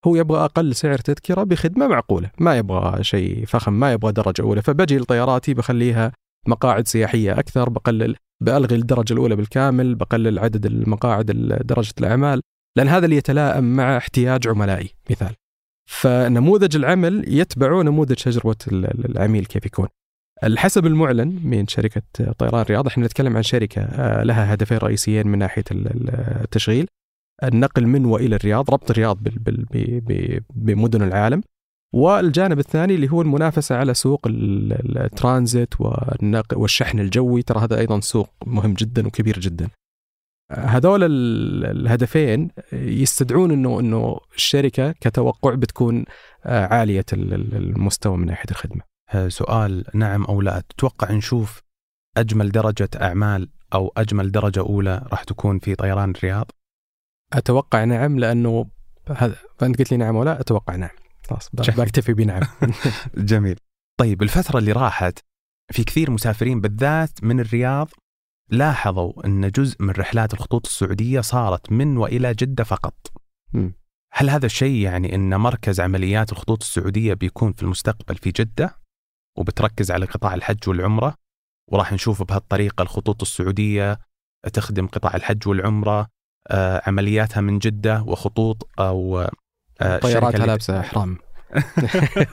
هو 0.06 0.16
يبغى 0.16 0.44
أقل 0.44 0.74
سعر 0.74 0.98
تذكرة 0.98 1.42
بخدمة 1.42 1.86
معقولة، 1.88 2.30
ما 2.38 2.56
يبغى 2.56 3.04
شيء 3.04 3.44
فخم، 3.46 3.72
ما 3.72 3.92
يبغى 3.92 4.12
درجة 4.12 4.42
أولى، 4.42 4.62
فبجي 4.62 4.98
لطياراتي 4.98 5.54
بخليها 5.54 6.12
مقاعد 6.48 6.88
سياحية 6.88 7.38
أكثر، 7.38 7.68
بقلل 7.68 8.16
بألغي 8.42 8.76
الدرجة 8.76 9.12
الأولى 9.12 9.36
بالكامل، 9.36 9.94
بقلل 9.94 10.38
عدد 10.38 10.66
المقاعد 10.66 11.30
ال- 11.30 11.66
درجة 11.66 11.94
الأعمال، 12.00 12.40
لأن 12.76 12.88
هذا 12.88 13.04
اللي 13.04 13.16
يتلائم 13.16 13.76
مع 13.76 13.96
احتياج 13.96 14.48
عملائي 14.48 14.90
مثال. 15.10 15.34
فنموذج 15.90 16.76
العمل 16.76 17.24
يتبعه 17.28 17.82
نموذج 17.82 18.18
ال- 18.72 19.10
العميل 19.10 19.44
كيف 19.46 19.66
يكون. 19.66 19.88
حسب 20.58 20.86
المعلن 20.86 21.40
من 21.44 21.66
شركة 21.66 22.02
طيران 22.38 22.60
الرياض 22.60 22.86
إحنا 22.86 23.06
نتكلم 23.06 23.36
عن 23.36 23.42
شركة 23.42 23.82
آه، 23.82 24.22
لها 24.22 24.54
هدفين 24.54 24.78
رئيسيين 24.78 25.28
من 25.28 25.42
ال- 25.72 26.10
التشغيل 26.42 26.86
النقل 27.44 27.86
من 27.86 28.04
والى 28.04 28.36
الرياض 28.36 28.70
ربط 28.70 28.90
الرياض 28.90 29.18
بمدن 30.54 31.02
العالم 31.02 31.42
والجانب 31.94 32.58
الثاني 32.58 32.94
اللي 32.94 33.10
هو 33.10 33.22
المنافسة 33.22 33.76
على 33.76 33.94
سوق 33.94 34.26
ال- 34.26 34.72
ال- 34.72 34.98
الترانزيت 34.98 35.74
والشحن 36.56 36.98
الجوي 37.00 37.42
ترى 37.42 37.64
هذا 37.64 37.78
أيضا 37.78 38.00
سوق 38.00 38.30
مهم 38.46 38.74
جدا 38.74 39.06
وكبير 39.06 39.38
جدا 39.40 39.68
هذول 40.58 41.04
ال- 41.04 41.64
الهدفين 41.64 42.50
يستدعون 42.72 43.50
انه 43.50 43.80
إنه 43.80 44.20
الشركة 44.36 44.92
كتوقع 44.92 45.54
بتكون 45.54 46.04
آه، 46.44 46.66
عالية 46.66 47.04
ال- 47.12 47.34
ال- 47.34 47.54
المستوى 47.56 48.16
من 48.16 48.26
ناحية 48.26 48.50
الخدمة. 48.50 48.82
سؤال 49.28 49.84
نعم 49.94 50.24
أو 50.24 50.40
لا. 50.42 50.62
تتوقع 50.68 51.12
نشوف 51.12 51.60
أجمل 52.16 52.50
درجة 52.52 52.88
أعمال 53.02 53.48
أو 53.74 53.92
أجمل 53.96 54.32
درجة 54.32 54.60
أولى 54.60 55.06
راح 55.12 55.24
تكون 55.24 55.58
في 55.58 55.74
طيران 55.74 56.10
الرياض؟ 56.10 56.50
أتوقع 57.32 57.84
نعم 57.84 58.18
لأنه 58.18 58.66
هذا 59.16 59.36
فانت 59.58 59.78
قلت 59.78 59.90
لي 59.90 59.96
نعم 59.96 60.16
ولا؟ 60.16 60.40
أتوقع 60.40 60.76
نعم. 60.76 60.90
خلاص. 61.28 61.50
بكتفي 61.52 62.14
بنعم. 62.14 62.42
جميل. 63.16 63.56
طيب 64.00 64.22
الفترة 64.22 64.58
اللي 64.58 64.72
راحت 64.72 65.18
في 65.72 65.84
كثير 65.84 66.10
مسافرين 66.10 66.60
بالذات 66.60 67.10
من 67.24 67.40
الرياض 67.40 67.88
لاحظوا 68.54 69.26
أن 69.26 69.50
جزء 69.50 69.76
من 69.82 69.90
رحلات 69.90 70.34
الخطوط 70.34 70.66
السعودية 70.66 71.20
صارت 71.20 71.72
من 71.72 71.96
وإلى 71.96 72.34
جدة 72.34 72.64
فقط. 72.64 72.94
هل 74.12 74.30
هذا 74.30 74.46
الشيء 74.46 74.76
يعني 74.82 75.14
أن 75.14 75.36
مركز 75.36 75.80
عمليات 75.80 76.32
الخطوط 76.32 76.62
السعودية 76.62 77.14
بيكون 77.14 77.52
في 77.52 77.62
المستقبل 77.62 78.16
في 78.16 78.30
جدة 78.30 78.76
وبتركز 79.38 79.90
على 79.90 80.06
قطاع 80.06 80.34
الحج 80.34 80.68
والعمرة؟ 80.68 81.14
وراح 81.72 81.92
نشوف 81.92 82.22
بهالطريقة 82.22 82.82
الخطوط 82.82 83.22
السعودية 83.22 83.98
تخدم 84.52 84.86
قطاع 84.86 85.14
الحج 85.16 85.48
والعمرة 85.48 86.06
آه، 86.50 86.82
عملياتها 86.86 87.40
من 87.40 87.58
جدة 87.58 88.02
وخطوط 88.02 88.68
أو 88.78 89.20
آه، 89.20 89.30
الشركة 89.82 89.98
طياراتها 89.98 90.36
اللي- 90.36 90.46
لابسة 90.46 90.82
احرام 91.56 92.26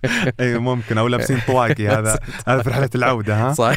أيوه 0.40 0.60
ممكن 0.60 0.98
أو 0.98 1.08
لابسين 1.08 1.40
طواقي 1.46 1.88
هذا 1.88 2.18
هذا 2.46 2.62
في 2.62 2.70
رحلة 2.70 2.90
العودة 2.94 3.48
ها؟ 3.48 3.52
صح 3.62 3.76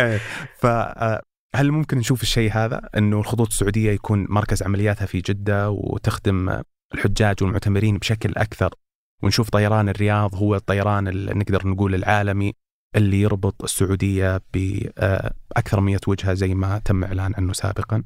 إيه. 0.00 0.20
فهل 0.58 1.70
ممكن 1.72 1.98
نشوف 1.98 2.22
الشيء 2.22 2.52
هذا؟ 2.52 2.88
إنه 2.96 3.18
الخطوط 3.18 3.48
السعودية 3.48 3.90
يكون 3.90 4.26
مركز 4.28 4.62
عملياتها 4.62 5.06
في 5.06 5.20
جدة 5.20 5.70
وتخدم 5.70 6.62
الحجاج 6.94 7.36
والمعتمرين 7.42 7.98
بشكل 7.98 8.32
أكثر 8.36 8.74
ونشوف 9.22 9.50
طيران 9.50 9.88
الرياض 9.88 10.34
هو 10.34 10.54
الطيران 10.54 11.08
اللي 11.08 11.34
نقدر 11.34 11.68
نقول 11.68 11.94
العالمي 11.94 12.52
اللي 12.96 13.20
يربط 13.20 13.62
السعودية 13.62 14.40
باكثر 14.54 15.80
من 15.80 15.86
100 15.86 15.98
وجهة 16.06 16.34
زي 16.34 16.54
ما 16.54 16.78
تم 16.78 17.04
إعلان 17.04 17.34
عنه 17.36 17.52
سابقا. 17.52 18.02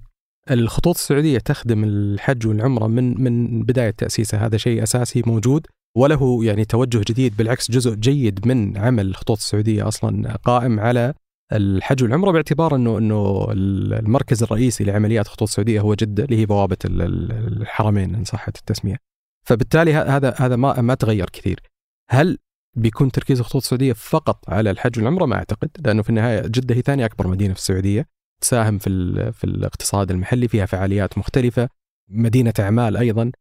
الخطوط 0.51 0.95
السعودية 0.95 1.39
تخدم 1.39 1.85
الحج 1.85 2.47
والعمرة 2.47 2.87
من 2.87 3.23
من 3.23 3.63
بداية 3.63 3.91
تأسيسها 3.91 4.47
هذا 4.47 4.57
شيء 4.57 4.83
أساسي 4.83 5.23
موجود 5.27 5.67
وله 5.97 6.45
يعني 6.45 6.65
توجه 6.65 6.99
جديد 7.09 7.37
بالعكس 7.37 7.71
جزء 7.71 7.95
جيد 7.95 8.47
من 8.47 8.77
عمل 8.79 9.07
الخطوط 9.07 9.37
السعودية 9.39 9.89
أصلا 9.89 10.37
قائم 10.37 10.81
على 10.81 11.15
الحج 11.53 12.03
والعمرة 12.03 12.31
باعتبار 12.31 12.77
إنه 12.77 12.99
إنه 12.99 13.47
المركز 13.51 14.43
الرئيسي 14.43 14.85
لعمليات 14.85 15.27
الخطوط 15.27 15.49
السعودية 15.49 15.81
هو 15.81 15.95
جدة 15.95 16.25
اللي 16.25 16.37
هي 16.37 16.47
بوابه 16.47 16.77
ال- 16.85 17.03
ال- 17.03 17.33
الحرمين 17.63 18.15
إن 18.15 18.25
صحت 18.25 18.57
التسمية. 18.59 18.97
فبالتالي 19.47 19.95
هذا 19.95 20.35
هذا 20.39 20.57
ما 20.57 20.81
ما 20.81 20.95
تغير 20.95 21.31
كثير. 21.31 21.61
هل 22.11 22.39
بيكون 22.77 23.11
تركيز 23.11 23.39
الخطوط 23.41 23.63
السعودية 23.63 23.93
فقط 23.93 24.51
على 24.51 24.71
الحج 24.71 24.99
والعمرة؟ 24.99 25.27
ما 25.27 25.37
أعتقد 25.37 25.71
لأنه 25.85 26.03
في 26.03 26.11
النهاية 26.11 26.47
جدة 26.47 26.75
هي 26.75 26.81
ثاني 26.83 27.05
أكبر 27.05 27.27
مدينة 27.29 27.55
في 27.55 27.61
السعودية 27.61 28.07
تساهم 28.41 28.79
في 28.79 29.33
في 29.33 29.45
الاقتصاد 29.45 30.11
المحلي 30.11 30.49
فيها 30.49 30.67
فعاليات 30.67 31.19
مختلفة 31.19 31.69
مدينة 32.11 32.55
أعمال 32.61 32.97
أيضا. 32.97 33.33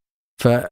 فما 0.42 0.70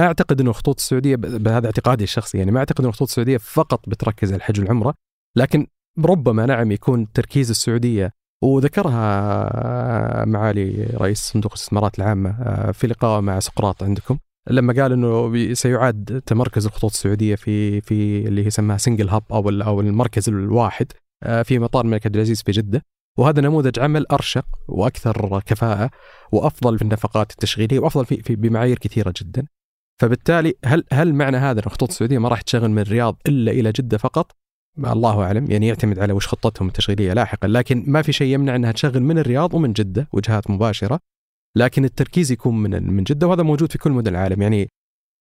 أعتقد 0.00 0.40
انه 0.40 0.50
الخطوط 0.50 0.78
السعودية 0.78 1.16
بهذا 1.16 1.66
اعتقادي 1.66 2.04
الشخصي 2.04 2.38
يعني 2.38 2.50
ما 2.50 2.58
أعتقد 2.58 2.80
انه 2.80 2.88
الخطوط 2.88 3.08
السعودية 3.08 3.36
فقط 3.36 3.88
بتركز 3.88 4.28
على 4.28 4.36
الحج 4.36 4.60
والعمره 4.60 4.94
لكن 5.36 5.66
ربما 6.04 6.46
نعم 6.46 6.72
يكون 6.72 7.12
تركيز 7.12 7.50
السعودية 7.50 8.12
وذكرها 8.44 10.24
معالي 10.24 10.84
رئيس 10.84 11.18
صندوق 11.18 11.52
الاستثمارات 11.52 11.98
العامة 11.98 12.30
آه، 12.30 12.72
في 12.72 12.86
لقاء 12.86 13.20
مع 13.20 13.40
سقراط 13.40 13.82
عندكم 13.82 14.18
لما 14.50 14.82
قال 14.82 14.92
إنه 14.92 15.54
سيعاد 15.54 16.22
تمركز 16.26 16.66
الخطوط 16.66 16.90
السعودية 16.90 17.34
في 17.34 17.80
في 17.80 18.28
اللي 18.28 18.42
هي 18.42 18.46
يسمى 18.46 18.78
سنجل 18.78 19.08
هاب 19.08 19.22
أو 19.30 19.50
أو 19.50 19.80
المركز 19.80 20.28
الواحد 20.28 20.92
آه، 21.22 21.42
في 21.42 21.58
مطار 21.58 21.84
الملك 21.84 22.06
عبد 22.06 22.14
العزيز 22.14 22.42
في 22.42 22.52
جدة. 22.52 22.82
وهذا 23.16 23.40
نموذج 23.40 23.78
عمل 23.80 24.06
أرشق 24.06 24.46
وأكثر 24.68 25.40
كفاءة 25.40 25.90
وأفضل 26.32 26.78
في 26.78 26.82
النفقات 26.82 27.30
التشغيلية 27.30 27.78
وأفضل 27.78 28.06
في, 28.06 28.22
في 28.22 28.36
بمعايير 28.36 28.78
كثيرة 28.78 29.14
جدا 29.20 29.46
فبالتالي 30.00 30.54
هل 30.64 30.84
هل 30.92 31.14
معنى 31.14 31.36
هذا 31.36 31.60
إن 31.60 31.66
الخطوط 31.66 31.88
السعودية 31.88 32.18
ما 32.18 32.28
راح 32.28 32.40
تشغل 32.40 32.70
من 32.70 32.78
الرياض 32.78 33.16
إلا 33.28 33.52
إلى 33.52 33.72
جدة 33.72 33.98
فقط؟ 33.98 34.32
الله 34.78 35.22
أعلم 35.22 35.50
يعني 35.50 35.66
يعتمد 35.66 35.98
على 35.98 36.12
وش 36.12 36.28
خطتهم 36.28 36.68
التشغيلية 36.68 37.12
لاحقا 37.12 37.48
لكن 37.48 37.84
ما 37.86 38.02
في 38.02 38.12
شيء 38.12 38.34
يمنع 38.34 38.56
إنها 38.56 38.72
تشغل 38.72 39.02
من 39.02 39.18
الرياض 39.18 39.54
ومن 39.54 39.72
جدة 39.72 40.08
وجهات 40.12 40.50
مباشرة 40.50 41.00
لكن 41.56 41.84
التركيز 41.84 42.32
يكون 42.32 42.62
من 42.62 42.92
من 42.92 43.04
جدة 43.04 43.26
وهذا 43.26 43.42
موجود 43.42 43.72
في 43.72 43.78
كل 43.78 43.92
مدن 43.92 44.10
العالم 44.10 44.42
يعني 44.42 44.68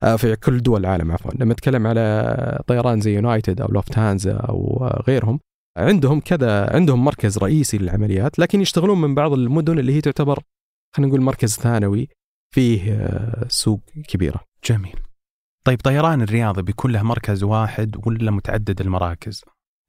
آه، 0.04 0.16
في 0.16 0.36
كل 0.36 0.62
دول 0.62 0.80
العالم 0.80 1.12
عفوا 1.12 1.32
لما 1.36 1.54
نتكلم 1.54 1.88
على 1.88 2.64
طيران 2.68 3.02
زي 3.02 3.16
يونايتد 3.16 3.62
أو 3.62 3.68
لوفتهانزا 3.68 4.34
أو 4.34 4.90
غيرهم 5.08 5.40
عندهم 5.78 6.20
كذا 6.20 6.76
عندهم 6.76 7.06
مركز 7.06 7.38
رئيسي 7.38 7.78
للعمليات 7.78 8.40
لكن 8.40 8.62
يشتغلون 8.62 9.02
من 9.02 9.16
بعض 9.16 9.34
المدن 9.34 9.80
اللي 9.80 9.94
هي 9.94 10.02
تعتبر 10.02 10.40
خلينا 10.96 11.10
نقول 11.10 11.22
مركز 11.22 11.56
ثانوي 11.56 12.10
فيه 12.54 12.94
آه، 12.94 13.46
سوق 13.50 13.82
كبيرة 14.08 14.40
جميل 14.66 15.00
طيب 15.66 15.82
طيران 15.82 16.22
الرياض 16.22 16.60
بيكون 16.60 16.92
له 16.92 17.04
مركز 17.04 17.44
واحد 17.44 18.08
ولا 18.08 18.32
متعدد 18.32 18.82
المراكز؟ 18.82 19.42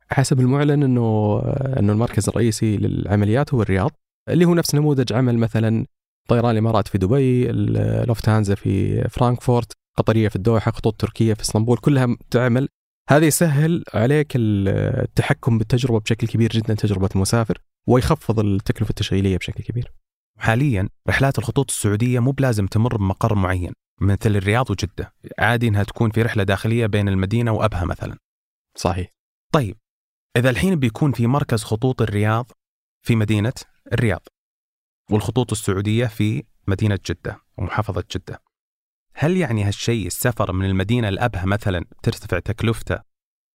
حسب 0.08 0.40
المعلن 0.40 0.82
إنه 0.82 1.38
إنه 1.78 1.92
المركز 1.92 2.28
الرئيسي 2.28 2.76
للعمليات 2.76 3.54
هو 3.54 3.62
الرياض 3.62 3.90
اللي 4.28 4.44
هو 4.44 4.54
نفس 4.54 4.74
نموذج 4.74 5.12
عمل 5.12 5.38
مثلا 5.38 5.86
طيران 6.28 6.50
الإمارات 6.50 6.88
في 6.88 6.98
دبي 6.98 7.52
لوفتهانزا 8.04 8.54
في 8.54 9.04
فرانكفورت 9.08 9.72
قطرية 9.98 10.28
في 10.28 10.36
الدوحة 10.36 10.70
خطوط 10.70 11.00
تركية 11.00 11.34
في 11.34 11.42
إسطنبول 11.42 11.78
كلها 11.78 12.16
تعمل 12.30 12.68
هذا 13.08 13.26
يسهل 13.26 13.84
عليك 13.94 14.32
التحكم 14.36 15.58
بالتجربة 15.58 16.00
بشكل 16.00 16.26
كبير 16.26 16.50
جدا 16.50 16.75
تجربة 16.75 17.08
المسافر 17.14 17.58
ويخفض 17.86 18.40
التكلفة 18.40 18.90
التشغيلية 18.90 19.36
بشكل 19.36 19.64
كبير. 19.64 19.92
حاليا 20.38 20.88
رحلات 21.08 21.38
الخطوط 21.38 21.70
السعودية 21.70 22.20
مو 22.20 22.30
بلازم 22.30 22.66
تمر 22.66 22.96
بمقر 22.96 23.34
معين 23.34 23.72
مثل 24.00 24.36
الرياض 24.36 24.70
وجدة، 24.70 25.12
عادي 25.38 25.68
إنها 25.68 25.82
تكون 25.82 26.10
في 26.10 26.22
رحلة 26.22 26.42
داخلية 26.42 26.86
بين 26.86 27.08
المدينة 27.08 27.52
وأبها 27.52 27.84
مثلا. 27.84 28.16
صحيح. 28.76 29.08
طيب 29.52 29.76
إذا 30.36 30.50
الحين 30.50 30.76
بيكون 30.76 31.12
في 31.12 31.26
مركز 31.26 31.64
خطوط 31.64 32.02
الرياض 32.02 32.50
في 33.06 33.16
مدينة 33.16 33.52
الرياض 33.92 34.28
والخطوط 35.10 35.52
السعودية 35.52 36.06
في 36.06 36.44
مدينة 36.68 36.98
جدة 37.06 37.40
ومحافظة 37.58 38.04
جدة. 38.14 38.45
هل 39.18 39.37
يعني 39.37 39.64
هالشيء 39.64 40.06
السفر 40.06 40.52
من 40.52 40.66
المدينة 40.66 41.11
لأبها 41.11 41.44
مثلا 41.44 41.85
ترتفع 42.02 42.38
تكلفتة 42.38 42.99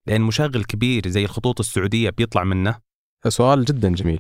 لأن 0.07 0.21
مشغل 0.21 0.63
كبير 0.63 1.07
زي 1.07 1.25
الخطوط 1.25 1.59
السعودية 1.59 2.09
بيطلع 2.09 2.43
منه؟ 2.43 2.79
سؤال 3.27 3.65
جدا 3.65 3.93
جميل 3.93 4.19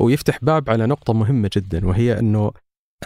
ويفتح 0.00 0.38
باب 0.42 0.70
على 0.70 0.86
نقطة 0.86 1.12
مهمة 1.12 1.50
جدا 1.56 1.86
وهي 1.86 2.18
أنه 2.18 2.52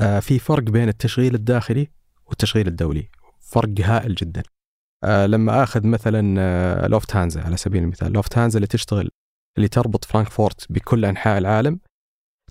آه، 0.00 0.20
في 0.20 0.38
فرق 0.38 0.62
بين 0.62 0.88
التشغيل 0.88 1.34
الداخلي 1.34 1.88
والتشغيل 2.26 2.66
الدولي 2.66 3.08
فرق 3.40 3.80
هائل 3.80 4.14
جدا 4.14 4.42
آه، 5.04 5.26
لما 5.26 5.62
آخذ 5.62 5.86
مثلا 5.86 6.34
آه، 6.38 6.86
لوفتهانزا 6.86 7.42
على 7.42 7.56
سبيل 7.56 7.82
المثال 7.82 8.12
لوفتهانزا 8.12 8.58
اللي 8.58 8.66
تشتغل 8.66 9.10
اللي 9.56 9.68
تربط 9.68 10.04
فرانكفورت 10.04 10.72
بكل 10.72 11.04
أنحاء 11.04 11.38
العالم 11.38 11.80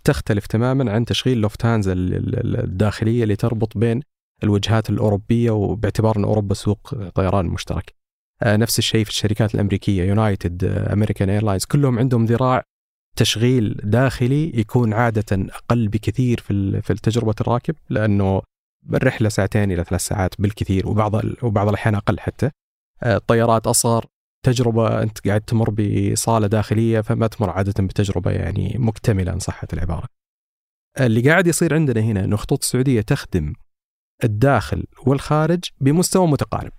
تختلف 0.04 0.48
تماما 0.48 0.92
عن 0.92 1.06
تشغيل 1.06 1.38
لوفتهانزا 1.38 1.94
الداخلية 1.96 3.24
اللي 3.24 3.36
تربط 3.36 3.78
بين 3.78 4.02
الوجهات 4.44 4.90
الأوروبية 4.90 5.52
وباعتبار 5.52 6.18
إن 6.18 6.24
أوروبا 6.24 6.54
سوق 6.54 6.96
طيران 7.16 7.46
مشترك. 7.46 7.96
آه، 8.44 8.56
نفس 8.56 8.80
الشيء 8.80 9.04
في 9.04 9.10
الشركات 9.10 9.56
الأمريكية 9.56 10.04
يونايتد 10.04 10.64
امريكان 10.64 11.30
ايرلاينز 11.30 11.66
كلهم 11.66 12.00
عندهم 12.00 12.26
ذراع 12.26 12.64
تشغيل 13.16 13.80
داخلي 13.84 14.60
يكون 14.60 14.94
عادة 14.94 15.26
أقل 15.32 15.88
بكثير 15.88 16.40
في 16.40 16.82
في 16.82 16.94
تجربه 16.94 17.36
الراكب 17.42 17.76
لأنه 17.90 18.42
الرحلة 18.94 19.30
ساعتين 19.30 19.72
إلى 19.72 19.84
ثلاث 19.84 20.02
ساعات 20.02 20.42
بالكثير 20.42 20.88
وبعض 20.88 21.22
وبعض 21.44 21.68
الأحيان 21.68 21.96
أقل 21.96 22.20
حتى. 22.20 22.50
آه، 23.04 23.16
الطيارات 23.16 23.68
أصغر 23.68 24.06
تجربة 24.46 25.04
أنت 25.04 25.28
قاعد 25.28 25.42
تمر 25.42 25.70
بصالة 25.70 26.48
داخلية 26.48 27.02
فما 27.02 27.28
تمر 27.28 27.50
عادة 27.50 27.84
بتجربة 27.84 28.32
يعني 28.32 28.76
مكتملة 28.80 29.34
إن 29.34 29.40
صحت 29.40 29.74
العبارة. 29.74 30.08
اللي 31.00 31.30
قاعد 31.30 31.48
يصير 31.48 31.74
عندنا 31.74 32.02
هنا 32.02 32.24
انه 32.24 32.36
خطوط 32.36 32.64
السعودية 32.64 33.02
تخدم 33.02 33.54
الداخل 34.24 34.86
والخارج 35.06 35.64
بمستوى 35.82 36.28
متقارب. 36.28 36.72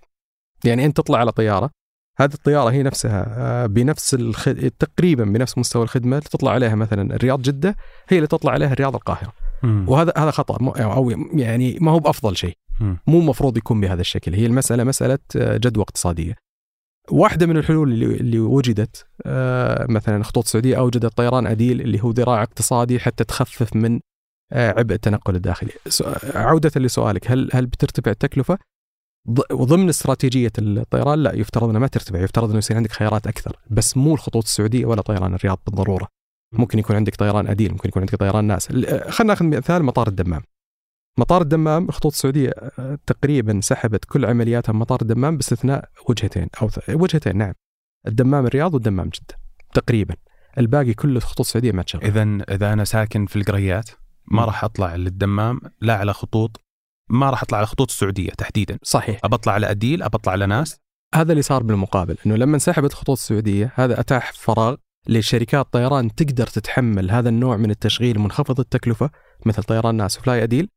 يعني 0.64 0.84
أنت 0.84 0.96
تطلع 0.96 1.18
على 1.18 1.32
طيارة 1.32 1.70
هذه 2.18 2.34
الطيارة 2.34 2.70
هي 2.70 2.82
نفسها 2.82 3.26
آه، 3.38 3.66
بنفس 3.66 4.14
الخد... 4.14 4.70
تقريبا 4.78 5.24
بنفس 5.24 5.58
مستوى 5.58 5.82
الخدمة 5.82 6.18
اللي 6.18 6.28
تطلع 6.28 6.52
عليها 6.52 6.74
مثلا 6.74 7.14
الرياض 7.14 7.42
جدة 7.42 7.76
هي 8.08 8.16
اللي 8.16 8.26
تطلع 8.26 8.52
عليها 8.52 8.72
الرياض 8.72 8.94
القاهرة. 8.94 9.32
مم. 9.62 9.84
وهذا 9.88 10.12
هذا 10.16 10.30
خطأ 10.30 10.82
أو 10.82 11.10
يعني 11.32 11.78
ما 11.80 11.90
هو 11.90 11.98
بأفضل 11.98 12.36
شيء. 12.36 12.56
مو 12.80 13.20
مفروض 13.20 13.56
يكون 13.56 13.80
بهذا 13.80 14.00
الشكل. 14.00 14.34
هي 14.34 14.46
المسألة 14.46 14.84
مسألة 14.84 15.18
آه، 15.36 15.56
جدوى 15.56 15.82
اقتصادية. 15.82 16.34
واحدة 17.10 17.46
من 17.46 17.56
الحلول 17.56 17.92
اللي, 17.92 18.06
اللي 18.06 18.38
وجدت 18.38 19.06
آه، 19.26 19.86
مثلا 19.88 20.24
خطوط 20.24 20.44
السعودية 20.44 20.78
أوجدت 20.78 21.16
طيران 21.16 21.46
اديل 21.46 21.80
اللي 21.80 22.02
هو 22.02 22.10
ذراع 22.10 22.42
اقتصادي 22.42 23.00
حتى 23.00 23.24
تخفف 23.24 23.76
من 23.76 24.00
عبء 24.52 24.94
التنقل 24.94 25.36
الداخلي. 25.36 25.72
عودة 26.34 26.80
لسؤالك 26.80 27.30
هل 27.30 27.50
هل 27.52 27.66
بترتفع 27.66 28.10
التكلفة؟ 28.10 28.58
وضمن 29.50 29.88
استراتيجية 29.88 30.52
الطيران 30.58 31.18
لا 31.18 31.34
يفترض 31.34 31.68
أنها 31.68 31.80
ما 31.80 31.86
ترتفع 31.86 32.20
يفترض 32.20 32.48
أنه 32.48 32.58
يصير 32.58 32.76
عندك 32.76 32.92
خيارات 32.92 33.26
أكثر 33.26 33.56
بس 33.70 33.96
مو 33.96 34.14
الخطوط 34.14 34.44
السعودية 34.44 34.86
ولا 34.86 35.02
طيران 35.02 35.34
الرياض 35.34 35.58
بالضرورة. 35.66 36.08
ممكن 36.52 36.78
يكون 36.78 36.96
عندك 36.96 37.16
طيران 37.16 37.46
أديل 37.46 37.72
ممكن 37.72 37.88
يكون 37.88 38.02
عندك 38.02 38.14
طيران 38.14 38.44
ناس. 38.44 38.70
آه، 38.70 39.10
خلينا 39.10 39.32
ناخذ 39.32 39.44
مثال 39.44 39.82
مطار 39.82 40.08
الدمام. 40.08 40.42
مطار 41.18 41.42
الدمام 41.42 41.88
الخطوط 41.88 42.12
السعودية 42.12 42.50
آه، 42.78 42.98
تقريبا 43.06 43.60
سحبت 43.60 44.04
كل 44.04 44.24
عملياتها 44.24 44.72
من 44.72 44.78
مطار 44.78 44.98
الدمام 45.02 45.36
باستثناء 45.36 45.88
وجهتين 46.08 46.48
أو 46.62 46.68
وجهتين 46.88 47.36
نعم. 47.36 47.54
الدمام 48.06 48.46
الرياض 48.46 48.74
والدمام 48.74 49.08
جدة 49.08 49.38
تقريبا. 49.74 50.14
الباقي 50.58 50.94
كله 50.94 51.20
خطوط 51.20 51.40
السعودية 51.40 51.72
ما 51.72 51.82
تشغل. 51.82 52.04
اذا 52.04 52.22
إذا 52.50 52.72
أنا 52.72 52.84
ساكن 52.84 53.26
في 53.26 53.36
القريات 53.36 53.90
ما 54.28 54.44
راح 54.44 54.64
أطلع 54.64 54.96
للدمام 54.96 55.60
لا 55.80 55.96
على 55.96 56.12
خطوط 56.12 56.60
ما 57.10 57.30
راح 57.30 57.42
أطلع 57.42 57.58
على 57.58 57.66
خطوط 57.66 57.90
السعودية 57.90 58.30
تحديدا 58.30 58.78
صحيح 58.82 59.20
ابطلع 59.24 59.52
على 59.52 59.70
أديل 59.70 60.02
ابطلع 60.02 60.32
على 60.32 60.46
ناس 60.46 60.76
هذا 61.14 61.32
اللي 61.32 61.42
صار 61.42 61.62
بالمقابل 61.62 62.16
إنه 62.26 62.36
لما 62.36 62.54
انسحبت 62.54 62.92
خطوط 62.92 63.18
السعودية 63.18 63.72
هذا 63.74 64.00
أتاح 64.00 64.32
فراغ 64.32 64.76
لشركات 65.08 65.66
طيران 65.72 66.14
تقدر 66.14 66.46
تتحمل 66.46 67.10
هذا 67.10 67.28
النوع 67.28 67.56
من 67.56 67.70
التشغيل 67.70 68.18
منخفض 68.18 68.60
التكلفة 68.60 69.10
مثل 69.46 69.62
طيران 69.62 69.94
ناس 69.94 70.18
وفلاي 70.18 70.42
أديل 70.42 70.68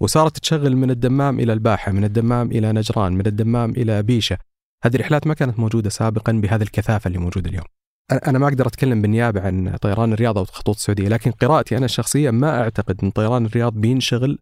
وصارت 0.00 0.38
تشغل 0.38 0.76
من 0.76 0.90
الدمام 0.90 1.40
إلى 1.40 1.52
الباحة، 1.52 1.92
من 1.92 2.04
الدمام 2.04 2.50
إلى 2.50 2.72
نجران، 2.72 3.12
من 3.12 3.26
الدمام 3.26 3.70
إلى 3.70 4.02
بيشة. 4.02 4.38
هذه 4.84 4.94
الرحلات 4.94 5.26
ما 5.26 5.34
كانت 5.34 5.58
موجودة 5.58 5.90
سابقا 5.90 6.32
بهذه 6.32 6.62
الكثافة 6.62 7.08
اللي 7.08 7.18
موجودة 7.18 7.50
اليوم. 7.50 7.64
أنا 8.12 8.38
ما 8.38 8.48
أقدر 8.48 8.66
أتكلم 8.66 9.02
بالنيابة 9.02 9.40
عن 9.40 9.76
طيران 9.76 10.12
الرياض 10.12 10.38
أو 10.38 10.44
خطوط 10.44 10.76
السعودية 10.76 11.08
لكن 11.08 11.30
قراءتي 11.30 11.76
أنا 11.76 11.84
الشخصية 11.84 12.30
ما 12.30 12.60
أعتقد 12.60 13.00
إن 13.04 13.10
طيران 13.10 13.46
الرياض 13.46 13.72
بينشغل 13.72 14.38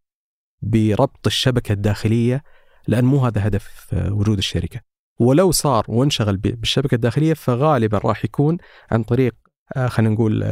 بربط 0.62 1.26
الشبكة 1.26 1.72
الداخلية 1.72 2.42
لأن 2.88 3.04
مو 3.04 3.18
هذا 3.18 3.46
هدف 3.46 3.94
آه، 3.94 4.12
وجود 4.12 4.38
الشركة. 4.38 4.80
ولو 5.20 5.50
صار 5.50 5.84
وانشغل 5.88 6.36
بالشبكة 6.36 6.94
الداخلية 6.94 7.34
فغالبا 7.34 7.98
راح 7.98 8.24
يكون 8.24 8.58
عن 8.90 9.02
طريق 9.02 9.34
آه، 9.76 9.88
خلينا 9.88 10.14
نقول 10.14 10.42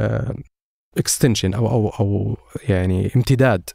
extension 0.98 1.54
آه، 1.54 1.58
أو 1.58 1.68
أو 1.68 1.88
أو 1.88 2.36
يعني 2.68 3.10
امتداد 3.16 3.70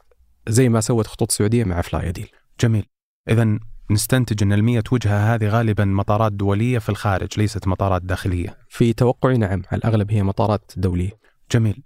زي 0.48 0.68
ما 0.68 0.80
سوت 0.80 1.06
خطوط 1.06 1.30
السعودية 1.30 1.64
مع 1.64 1.80
فلاي 1.80 2.12
أديل. 2.12 2.30
جميل. 2.60 2.86
اذا 3.28 3.58
نستنتج 3.90 4.42
أن 4.42 4.52
المية 4.52 4.82
وجهة 4.92 5.34
هذه 5.34 5.48
غالبا 5.48 5.84
مطارات 5.84 6.32
دولية 6.32 6.78
في 6.78 6.88
الخارج 6.88 7.28
ليست 7.38 7.68
مطارات 7.68 8.02
داخلية. 8.02 8.58
في 8.68 8.92
توقعي 8.92 9.36
نعم 9.38 9.62
على 9.72 9.78
الأغلب 9.78 10.12
هي 10.12 10.22
مطارات 10.22 10.72
دولية. 10.76 11.10
جميل. 11.52 11.82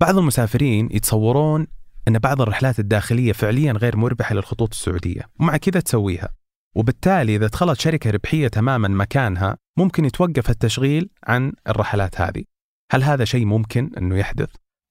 بعض 0.00 0.18
المسافرين 0.18 0.88
يتصورون 0.92 1.66
أن 2.08 2.18
بعض 2.18 2.40
الرحلات 2.42 2.78
الداخلية 2.78 3.32
فعليا 3.32 3.72
غير 3.72 3.96
مربحة 3.96 4.34
للخطوط 4.34 4.70
السعودية 4.70 5.22
ومع 5.40 5.56
كذا 5.56 5.80
تسويها. 5.80 6.28
وبالتالي 6.76 7.36
إذا 7.36 7.46
دخلت 7.46 7.80
شركة 7.80 8.10
ربحية 8.10 8.48
تماما 8.48 8.88
مكانها 8.88 9.56
ممكن 9.76 10.04
يتوقف 10.04 10.50
التشغيل 10.50 11.10
عن 11.24 11.52
الرحلات 11.68 12.20
هذه. 12.20 12.44
هل 12.92 13.02
هذا 13.02 13.24
شيء 13.24 13.44
ممكن 13.44 13.90
أنه 13.98 14.16
يحدث؟ 14.16 14.48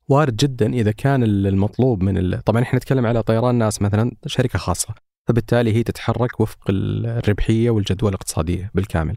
وارد 0.07 0.35
جدا 0.35 0.73
إذا 0.73 0.91
كان 0.91 1.23
المطلوب 1.23 2.03
من 2.03 2.17
ال... 2.17 2.43
طبعا 2.43 2.61
إحنا 2.61 2.77
نتكلم 2.79 3.05
على 3.05 3.23
طيران 3.23 3.55
ناس 3.55 3.81
مثلا 3.81 4.11
شركة 4.25 4.59
خاصة. 4.59 4.95
فبالتالي 5.29 5.73
هي 5.73 5.83
تتحرك 5.83 6.39
وفق 6.39 6.59
الربحية 6.69 7.69
والجدوى 7.69 8.09
الاقتصادية 8.09 8.71
بالكامل. 8.73 9.15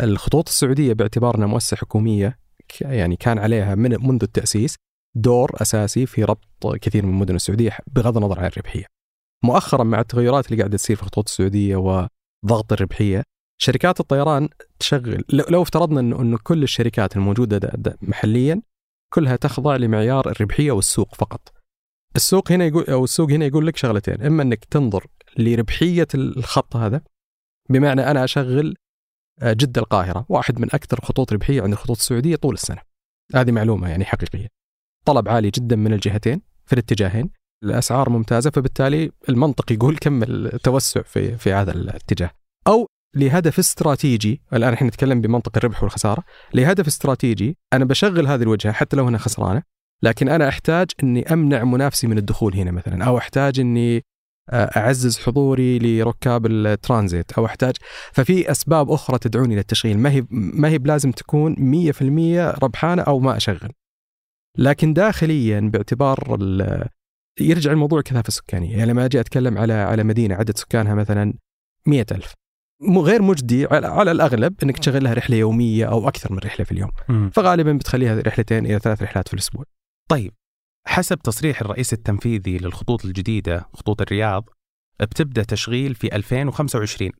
الخطوط 0.00 0.48
السعودية 0.48 0.92
باعتبارنا 0.92 1.46
مؤسسة 1.46 1.76
حكومية 1.76 2.38
يعني 2.80 3.16
كان 3.16 3.38
عليها 3.38 3.74
من 3.74 3.90
منذ 4.06 4.22
التأسيس 4.22 4.76
دور 5.16 5.50
أساسي 5.62 6.06
في 6.06 6.24
ربط 6.24 6.76
كثير 6.80 7.06
من 7.06 7.12
المدن 7.12 7.34
السعودية 7.34 7.78
بغض 7.86 8.16
النظر 8.16 8.40
عن 8.40 8.46
الربحية. 8.46 8.84
مؤخرا 9.44 9.84
مع 9.84 10.00
التغيرات 10.00 10.46
اللي 10.46 10.58
قاعدة 10.58 10.76
تصير 10.76 10.96
في 10.96 11.02
الخطوط 11.02 11.28
السعودية 11.28 11.76
وضغط 11.76 12.72
الربحية 12.72 13.22
شركات 13.62 14.00
الطيران 14.00 14.48
تشغل 14.78 15.24
لو 15.28 15.62
افترضنا 15.62 16.00
انه 16.00 16.20
إنه 16.20 16.38
كل 16.42 16.62
الشركات 16.62 17.16
الموجودة 17.16 17.58
دا 17.58 17.72
دا 17.76 17.96
محليا 18.02 18.62
كلها 19.14 19.36
تخضع 19.36 19.76
لمعيار 19.76 20.30
الربحية 20.30 20.72
والسوق 20.72 21.14
فقط. 21.14 21.63
السوق 22.16 22.52
هنا 22.52 22.64
يقول 22.64 22.84
أو 22.84 23.04
السوق 23.04 23.30
هنا 23.30 23.46
يقول 23.46 23.66
لك 23.66 23.76
شغلتين، 23.76 24.22
إما 24.22 24.42
إنك 24.42 24.64
تنظر 24.64 25.06
لربحية 25.38 26.08
الخط 26.14 26.76
هذا 26.76 27.00
بمعنى 27.70 28.10
أنا 28.10 28.24
أشغل 28.24 28.74
آه، 29.42 29.52
جدة 29.52 29.80
القاهرة 29.80 30.26
واحد 30.28 30.60
من 30.60 30.68
أكثر 30.74 31.00
خطوط 31.00 31.32
ربحية 31.32 31.62
عند 31.62 31.72
الخطوط 31.72 31.96
السعودية 31.96 32.36
طول 32.36 32.54
السنة. 32.54 32.80
هذه 33.34 33.52
معلومة 33.52 33.88
يعني 33.88 34.04
حقيقية. 34.04 34.48
طلب 35.04 35.28
عالي 35.28 35.50
جدا 35.50 35.76
من 35.76 35.92
الجهتين 35.92 36.42
في 36.66 36.72
الاتجاهين 36.72 37.30
الأسعار 37.64 38.10
ممتازة 38.10 38.50
فبالتالي 38.50 39.10
المنطق 39.28 39.72
يقول 39.72 39.96
كمل 39.96 40.58
توسع 40.62 41.02
في 41.02 41.38
في 41.38 41.52
هذا 41.52 41.72
الاتجاه. 41.72 42.30
أو 42.66 42.86
لهدف 43.16 43.58
استراتيجي 43.58 44.42
الآن 44.52 44.72
إحنا 44.72 44.88
نتكلم 44.88 45.20
بمنطق 45.20 45.56
الربح 45.56 45.82
والخسارة 45.82 46.24
لهدف 46.54 46.86
استراتيجي 46.86 47.56
أنا 47.72 47.84
بشغل 47.84 48.26
هذه 48.26 48.42
الوجهة 48.42 48.72
حتى 48.72 48.96
لو 48.96 49.08
انها 49.08 49.18
خسرانة 49.18 49.62
لكن 50.04 50.28
أنا 50.28 50.48
أحتاج 50.48 50.86
إني 51.02 51.32
أمنع 51.32 51.64
منافسي 51.64 52.06
من 52.06 52.18
الدخول 52.18 52.54
هنا 52.54 52.70
مثلا 52.70 53.04
أو 53.04 53.18
أحتاج 53.18 53.60
إني 53.60 54.02
أعزز 54.52 55.18
حضوري 55.18 55.78
لركاب 55.78 56.46
الترانزيت 56.46 57.32
أو 57.32 57.46
أحتاج 57.46 57.74
ففي 58.12 58.50
أسباب 58.50 58.90
أخرى 58.90 59.18
تدعوني 59.18 59.56
للتشغيل 59.56 59.98
ما 59.98 60.10
هي 60.10 60.26
ما 60.30 60.68
هي 60.68 60.78
بلازم 60.78 61.12
تكون 61.12 61.54
100% 61.58 62.62
ربحانة 62.62 63.02
أو 63.02 63.18
ما 63.18 63.36
أشغل. 63.36 63.72
لكن 64.58 64.92
داخليا 64.92 65.60
باعتبار 65.60 66.38
يرجع 67.40 67.72
الموضوع 67.72 68.00
كثافة 68.00 68.30
سكانية. 68.30 68.76
يعني 68.76 68.90
لما 68.90 69.04
أجي 69.04 69.20
أتكلم 69.20 69.58
على 69.58 69.72
على 69.72 70.04
مدينة 70.04 70.34
عدد 70.34 70.56
سكانها 70.56 70.94
مثلا 70.94 71.34
مئة 71.86 72.06
ألف. 72.12 72.34
غير 72.96 73.22
مجدي 73.22 73.66
على, 73.66 73.86
على 73.86 74.10
الأغلب 74.10 74.54
إنك 74.62 74.78
تشغل 74.78 75.04
لها 75.04 75.14
رحلة 75.14 75.36
يومية 75.36 75.86
أو 75.86 76.08
أكثر 76.08 76.32
من 76.32 76.38
رحلة 76.38 76.64
في 76.64 76.72
اليوم. 76.72 76.90
مم. 77.08 77.30
فغالبا 77.30 77.72
بتخليها 77.72 78.20
رحلتين 78.20 78.66
إلى 78.66 78.78
ثلاث 78.78 79.02
رحلات 79.02 79.28
في 79.28 79.34
الأسبوع. 79.34 79.64
طيب 80.10 80.32
حسب 80.86 81.18
تصريح 81.18 81.60
الرئيس 81.60 81.92
التنفيذي 81.92 82.58
للخطوط 82.58 83.04
الجديدة 83.04 83.68
خطوط 83.72 84.02
الرياض 84.02 84.48
بتبدأ 85.00 85.42
تشغيل 85.42 85.94
في 85.94 86.16
2025 86.16 87.10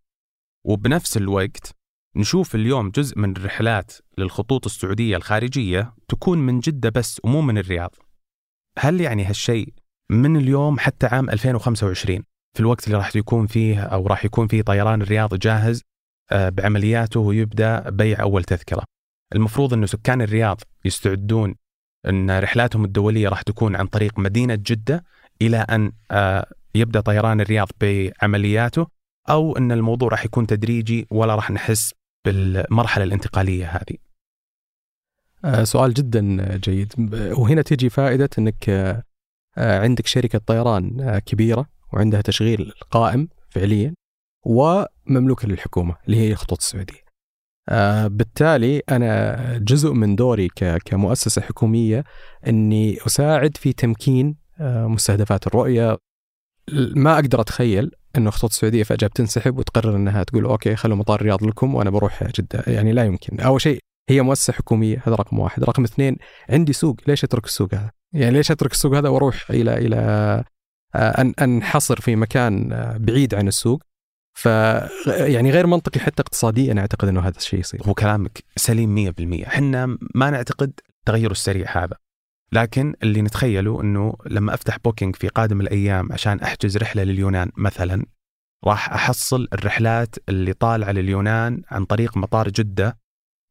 وبنفس 0.66 1.16
الوقت 1.16 1.72
نشوف 2.16 2.54
اليوم 2.54 2.90
جزء 2.90 3.18
من 3.18 3.36
الرحلات 3.36 3.92
للخطوط 4.18 4.66
السعودية 4.66 5.16
الخارجية 5.16 5.94
تكون 6.08 6.38
من 6.38 6.60
جدة 6.60 6.90
بس 6.90 7.20
ومو 7.24 7.40
من 7.40 7.58
الرياض. 7.58 7.94
هل 8.78 9.00
يعني 9.00 9.24
هالشيء 9.24 9.74
من 10.10 10.36
اليوم 10.36 10.78
حتى 10.78 11.06
عام 11.06 11.30
2025 11.30 12.22
في 12.54 12.60
الوقت 12.60 12.86
اللي 12.86 12.98
راح 12.98 13.16
يكون 13.16 13.46
فيه 13.46 13.80
أو 13.80 14.06
راح 14.06 14.24
يكون 14.24 14.46
فيه 14.46 14.62
طيران 14.62 15.02
الرياض 15.02 15.34
جاهز 15.34 15.82
آه، 16.32 16.48
بعملياته 16.48 17.20
ويبدأ 17.20 17.90
بيع 17.90 18.22
أول 18.22 18.44
تذكرة. 18.44 18.84
المفروض 19.34 19.74
أنه 19.74 19.86
سكان 19.86 20.22
الرياض 20.22 20.60
يستعدون 20.84 21.54
أن 22.08 22.38
رحلاتهم 22.38 22.84
الدولية 22.84 23.28
راح 23.28 23.42
تكون 23.42 23.76
عن 23.76 23.86
طريق 23.86 24.18
مدينة 24.18 24.54
جدة 24.54 25.04
إلى 25.42 25.56
أن 25.56 25.92
آه، 26.10 26.46
يبدأ 26.74 27.00
طيران 27.00 27.40
الرياض 27.40 27.68
بعملياته 27.80 28.86
أو 29.30 29.56
أن 29.56 29.72
الموضوع 29.72 30.08
راح 30.08 30.24
يكون 30.24 30.46
تدريجي 30.46 31.06
ولا 31.10 31.34
راح 31.34 31.50
نحس 31.50 31.94
بالمرحلة 32.24 33.04
الانتقالية 33.04 33.66
هذه. 33.66 33.96
آه، 35.44 35.64
سؤال 35.64 35.94
جدا 35.94 36.56
جيد 36.56 36.92
وهنا 37.38 37.62
تجي 37.62 37.90
فائدة 37.90 38.30
أنك 38.38 38.68
آه، 38.68 39.02
عندك 39.56 40.06
شركة 40.06 40.38
طيران 40.38 41.18
كبيرة 41.18 41.66
وعندها 41.92 42.20
تشغيل 42.20 42.72
قائم 42.90 43.28
فعليا 43.50 43.94
ومملوكة 44.46 45.48
للحكومة 45.48 45.96
اللي 46.06 46.16
هي 46.16 46.32
الخطوط 46.32 46.58
السعودية. 46.58 47.03
آه 47.68 48.06
بالتالي 48.06 48.82
أنا 48.90 49.58
جزء 49.58 49.92
من 49.92 50.16
دوري 50.16 50.48
كمؤسسة 50.84 51.42
حكومية 51.42 52.04
إني 52.46 52.98
أساعد 53.06 53.56
في 53.56 53.72
تمكين 53.72 54.36
آه 54.60 54.86
مستهدفات 54.86 55.46
الرؤية. 55.46 55.98
ما 56.96 57.14
أقدر 57.14 57.40
أتخيل 57.40 57.90
إنه 58.16 58.30
خطوط 58.30 58.50
السعودية 58.50 58.82
فجأة 58.82 59.08
بتنسحب 59.08 59.58
وتقرر 59.58 59.96
إنها 59.96 60.22
تقول 60.22 60.44
أوكي 60.44 60.76
خلوا 60.76 60.96
مطار 60.96 61.20
الرياض 61.20 61.44
لكم 61.44 61.74
وأنا 61.74 61.90
بروح 61.90 62.24
جدة. 62.24 62.64
يعني 62.66 62.92
لا 62.92 63.04
يمكن. 63.04 63.40
أول 63.40 63.60
شيء 63.60 63.78
هي 64.08 64.22
مؤسسة 64.22 64.52
حكومية 64.52 65.02
هذا 65.06 65.16
رقم 65.16 65.38
واحد. 65.38 65.64
رقم 65.64 65.84
اثنين 65.84 66.16
عندي 66.50 66.72
سوق. 66.72 66.96
ليش 67.06 67.24
أترك 67.24 67.44
السوق 67.44 67.74
هذا؟ 67.74 67.90
يعني 68.12 68.36
ليش 68.36 68.50
أترك 68.50 68.72
السوق 68.72 68.96
هذا 68.96 69.08
وأروح 69.08 69.50
إلى 69.50 69.78
إلى 69.78 69.96
آه، 70.94 71.20
ان 71.20 71.34
أنحصر 71.42 72.00
في 72.00 72.16
مكان 72.16 72.68
بعيد 72.98 73.34
عن 73.34 73.48
السوق؟ 73.48 73.82
ف 74.34 74.46
يعني 75.06 75.50
غير 75.50 75.66
منطقي 75.66 76.00
حتى 76.00 76.22
اقتصاديا 76.22 76.74
أعتقد 76.78 77.08
إنه 77.08 77.20
هذا 77.20 77.36
الشيء 77.36 77.60
يصير. 77.60 77.80
هو 77.86 77.94
كلامك 77.94 78.44
سليم 78.56 79.12
100% 79.42 79.46
إحنا 79.46 79.86
ما 80.14 80.30
نعتقد 80.30 80.72
التغير 81.00 81.30
السريع 81.30 81.84
هذا. 81.84 81.96
لكن 82.52 82.94
اللي 83.02 83.22
نتخيله 83.22 83.80
إنه 83.80 84.14
لما 84.26 84.54
أفتح 84.54 84.78
بوكينج 84.84 85.16
في 85.16 85.28
قادم 85.28 85.60
الأيام 85.60 86.12
عشان 86.12 86.40
أحجز 86.40 86.76
رحلة 86.76 87.02
لليونان 87.02 87.50
مثلا 87.56 88.04
راح 88.64 88.92
أحصل 88.92 89.48
الرحلات 89.52 90.14
اللي 90.28 90.52
طالعة 90.52 90.90
لليونان 90.92 91.62
عن 91.70 91.84
طريق 91.84 92.16
مطار 92.16 92.48
جدة 92.48 92.98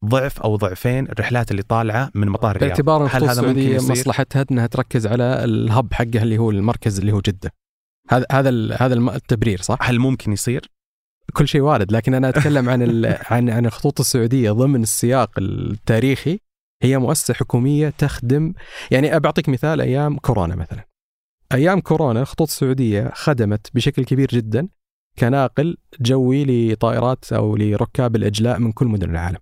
ضعف 0.05 0.41
أو 0.41 0.55
ضعفين 0.55 1.05
الرحلات 1.09 1.51
اللي 1.51 1.61
طالعة 1.61 2.11
من 2.15 2.29
مطار 2.29 2.55
الرياض 2.55 2.69
باعتبار 2.69 3.07
هل 3.11 3.23
هذا 3.23 3.41
ممكن 3.41 3.59
يصير؟ 3.59 3.91
مصلحتها 3.91 4.45
انها 4.51 4.67
تركز 4.67 5.07
على 5.07 5.23
الهب 5.23 5.93
حقها 5.93 6.23
اللي 6.23 6.37
هو 6.37 6.51
المركز 6.51 6.99
اللي 6.99 7.11
هو 7.11 7.19
جدة. 7.19 7.53
هذا 8.09 8.25
هذا 8.31 8.75
هذا 8.75 8.93
التبرير 8.93 9.61
صح؟ 9.61 9.77
هل 9.81 9.99
ممكن 9.99 10.31
يصير؟ 10.31 10.71
كل 11.33 11.47
شيء 11.47 11.61
وارد 11.61 11.91
لكن 11.91 12.13
أنا 12.13 12.29
أتكلم 12.29 12.69
عن 12.69 13.05
عن 13.31 13.49
عن 13.49 13.65
الخطوط 13.65 13.99
السعودية 13.99 14.51
ضمن 14.51 14.83
السياق 14.83 15.31
التاريخي 15.37 16.39
هي 16.81 16.97
مؤسسة 16.97 17.33
حكومية 17.33 17.89
تخدم 17.89 18.53
يعني 18.91 19.19
بعطيك 19.19 19.49
مثال 19.49 19.81
أيام 19.81 20.17
كورونا 20.17 20.55
مثلا 20.55 20.85
أيام 21.53 21.79
كورونا 21.79 22.21
الخطوط 22.21 22.47
السعودية 22.47 23.11
خدمت 23.13 23.67
بشكل 23.73 24.05
كبير 24.05 24.27
جدا 24.27 24.67
كناقل 25.19 25.77
جوي 26.01 26.45
لطائرات 26.45 27.33
أو 27.33 27.55
لركاب 27.55 28.15
الإجلاء 28.15 28.59
من 28.59 28.71
كل 28.71 28.87
مدن 28.87 29.09
العالم. 29.09 29.39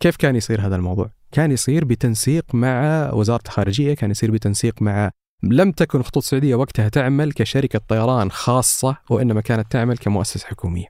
كيف 0.00 0.16
كان 0.16 0.36
يصير 0.36 0.66
هذا 0.66 0.76
الموضوع؟ 0.76 1.10
كان 1.32 1.52
يصير 1.52 1.84
بتنسيق 1.84 2.54
مع 2.54 3.10
وزارة 3.12 3.42
الخارجية، 3.46 3.94
كان 3.94 4.10
يصير 4.10 4.30
بتنسيق 4.30 4.82
مع 4.82 5.10
لم 5.42 5.72
تكن 5.72 6.02
خطوط 6.02 6.22
السعوديه 6.22 6.54
وقتها 6.54 6.88
تعمل 6.88 7.32
كشركة 7.32 7.80
طيران 7.88 8.30
خاصة 8.30 8.96
وإنما 9.10 9.40
كانت 9.40 9.72
تعمل 9.72 9.98
كمؤسسة 9.98 10.46
حكومية. 10.46 10.86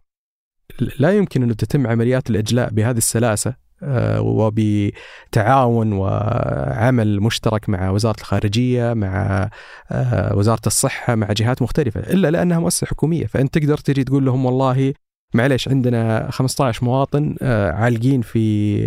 لا 0.99 1.17
يمكن 1.17 1.43
أن 1.43 1.57
تتم 1.57 1.87
عمليات 1.87 2.31
الإجلاء 2.31 2.71
بهذه 2.71 2.99
السلاسة 2.99 3.67
آه، 3.83 4.21
وبتعاون 4.21 5.93
وعمل 5.93 7.21
مشترك 7.21 7.69
مع 7.69 7.91
وزارة 7.91 8.21
الخارجية 8.21 8.95
مع 8.95 9.51
آه، 9.91 10.37
وزارة 10.37 10.61
الصحة 10.67 11.15
مع 11.15 11.33
جهات 11.33 11.63
مختلفة 11.63 12.01
إلا 12.01 12.31
لأنها 12.31 12.59
مؤسسة 12.59 12.87
حكومية. 12.87 13.27
فأنت 13.27 13.59
تقدر 13.59 13.79
تجي 13.79 14.05
تقول 14.05 14.25
لهم 14.27 14.47
والله 14.47 14.95
معليش 15.35 15.69
عندنا 15.69 16.31
15 16.31 16.85
مواطن 16.85 17.37
آه، 17.43 17.73
عالقين 17.73 18.23
في 18.23 18.83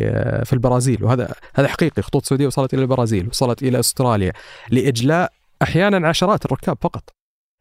في 0.45 0.53
البرازيل. 0.53 1.03
وهذا 1.03 1.33
هذا 1.55 1.67
حقيقي. 1.67 2.01
خطوط 2.01 2.21
السعوديه 2.21 2.47
وصلت 2.47 2.73
إلى 2.73 2.81
البرازيل 2.81 3.27
وصلت 3.27 3.63
إلى 3.63 3.79
أستراليا 3.79 4.33
لإجلاء 4.71 5.31
أحيانا 5.61 6.07
عشرات 6.07 6.45
الركاب 6.45 6.77
فقط 6.81 7.09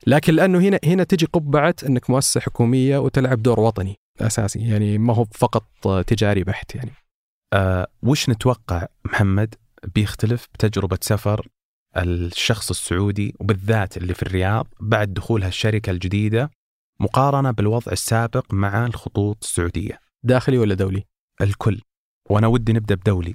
لكن 0.06 0.34
لأنه 0.34 0.58
هنا 0.58 0.78
هنا 0.84 1.04
تجي 1.04 1.26
قبعة 1.26 1.74
إنك 1.86 2.10
مؤسسة 2.10 2.40
حكومية 2.40 2.98
وتلعب 2.98 3.42
دور 3.42 3.60
وطني 3.60 3.96
أساسي 4.20 4.58
يعني 4.58 4.98
ما 4.98 5.14
هو 5.14 5.24
فقط 5.24 5.64
تجاري 6.06 6.44
بحت 6.44 6.74
يعني. 6.74 6.90
أه 7.52 7.86
وش 8.02 8.28
نتوقع 8.30 8.86
محمد 9.04 9.54
بيختلف 9.94 10.48
بتجربة 10.54 10.98
سفر 11.00 11.48
الشخص 11.96 12.70
السعودي 12.70 13.34
وبالذات 13.40 13.96
اللي 13.96 14.14
في 14.14 14.22
الرياض 14.22 14.66
بعد 14.80 15.14
دخول 15.14 15.42
هالشركة 15.42 15.90
الجديدة 15.90 16.50
مقارنة 17.00 17.50
بالوضع 17.50 17.92
السابق 17.92 18.54
مع 18.54 18.86
الخطوط 18.86 19.38
السعودية. 19.42 20.00
داخلي 20.22 20.58
ولا 20.58 20.74
دولي؟ 20.74 21.04
الكل. 21.40 21.80
وأنا 22.30 22.46
ودي 22.46 22.72
نبدأ 22.72 22.94
بدولي. 22.94 23.34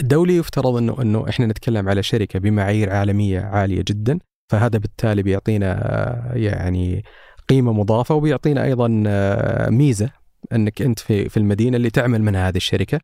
الدولي 0.00 0.36
يفترض 0.36 0.76
انه 0.76 1.02
إنه 1.02 1.28
إحنا 1.28 1.46
نتكلم 1.46 1.88
على 1.88 2.02
شركة 2.02 2.38
بمعايير 2.38 2.90
عالمية 2.90 3.40
عالية 3.40 3.84
جدا 3.88 4.18
فهذا 4.52 4.78
بالتالي 4.78 5.22
بيعطينا 5.22 6.32
يعني 6.34 7.04
قيمة 7.48 7.72
مضافة 7.72 8.14
وبيعطينا 8.14 8.64
أيضا 8.64 9.04
آه، 9.06 9.70
ميزة 9.70 10.10
إنك 10.52 10.82
أنت 10.82 10.98
في 10.98 11.28
في 11.28 11.36
المدينة 11.36 11.76
اللي 11.76 11.90
تعمل 11.90 12.22
منها 12.22 12.48
هذه 12.48 12.56
الشركة 12.56 13.00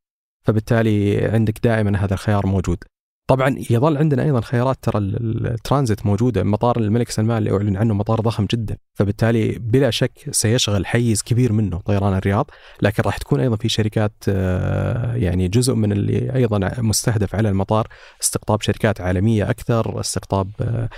فبالتالي 0.47 1.25
عندك 1.25 1.65
دائما 1.65 1.99
هذا 1.99 2.15
الخيار 2.15 2.47
موجود. 2.47 2.79
طبعا 3.27 3.57
يظل 3.71 3.97
عندنا 3.97 4.23
أيضا 4.23 4.41
خيارات 4.41 4.77
ترى 4.83 4.99
الترانزيت 4.99 6.07
موجودة 6.07 6.45
مطار 6.45 6.79
الملك 6.79 7.11
سلمان 7.11 7.39
اللي 7.39 7.53
أعلن 7.53 7.77
عنه 7.77 7.95
مطار 7.95 8.21
ضخم 8.21 8.47
جدا 8.51 8.77
فبالتالي 8.95 9.59
بلا 9.59 9.91
شك 9.91 10.29
سيشغل 10.31 10.87
حيز 10.87 11.23
كبير 11.23 11.53
منه 11.53 11.81
طيران 11.81 12.15
الرياض 12.15 12.51
لكن 12.83 13.03
راح 13.03 13.19
تكون 13.19 13.41
أيضا 13.41 13.57
في 13.57 13.69
شركات 13.69 14.13
آه، 14.29 15.15
يعني 15.15 15.49
جزء 15.49 15.75
من 15.75 15.93
اللي 15.93 16.35
أيضا 16.35 16.71
مستهدف 16.79 17.35
على 17.35 17.49
المطار 17.49 17.89
استقطاب 18.23 18.61
شركات 18.61 19.01
عالمية 19.01 19.51
أكثر 19.51 20.01
استقطاب 20.01 20.51
آه، 20.61 20.89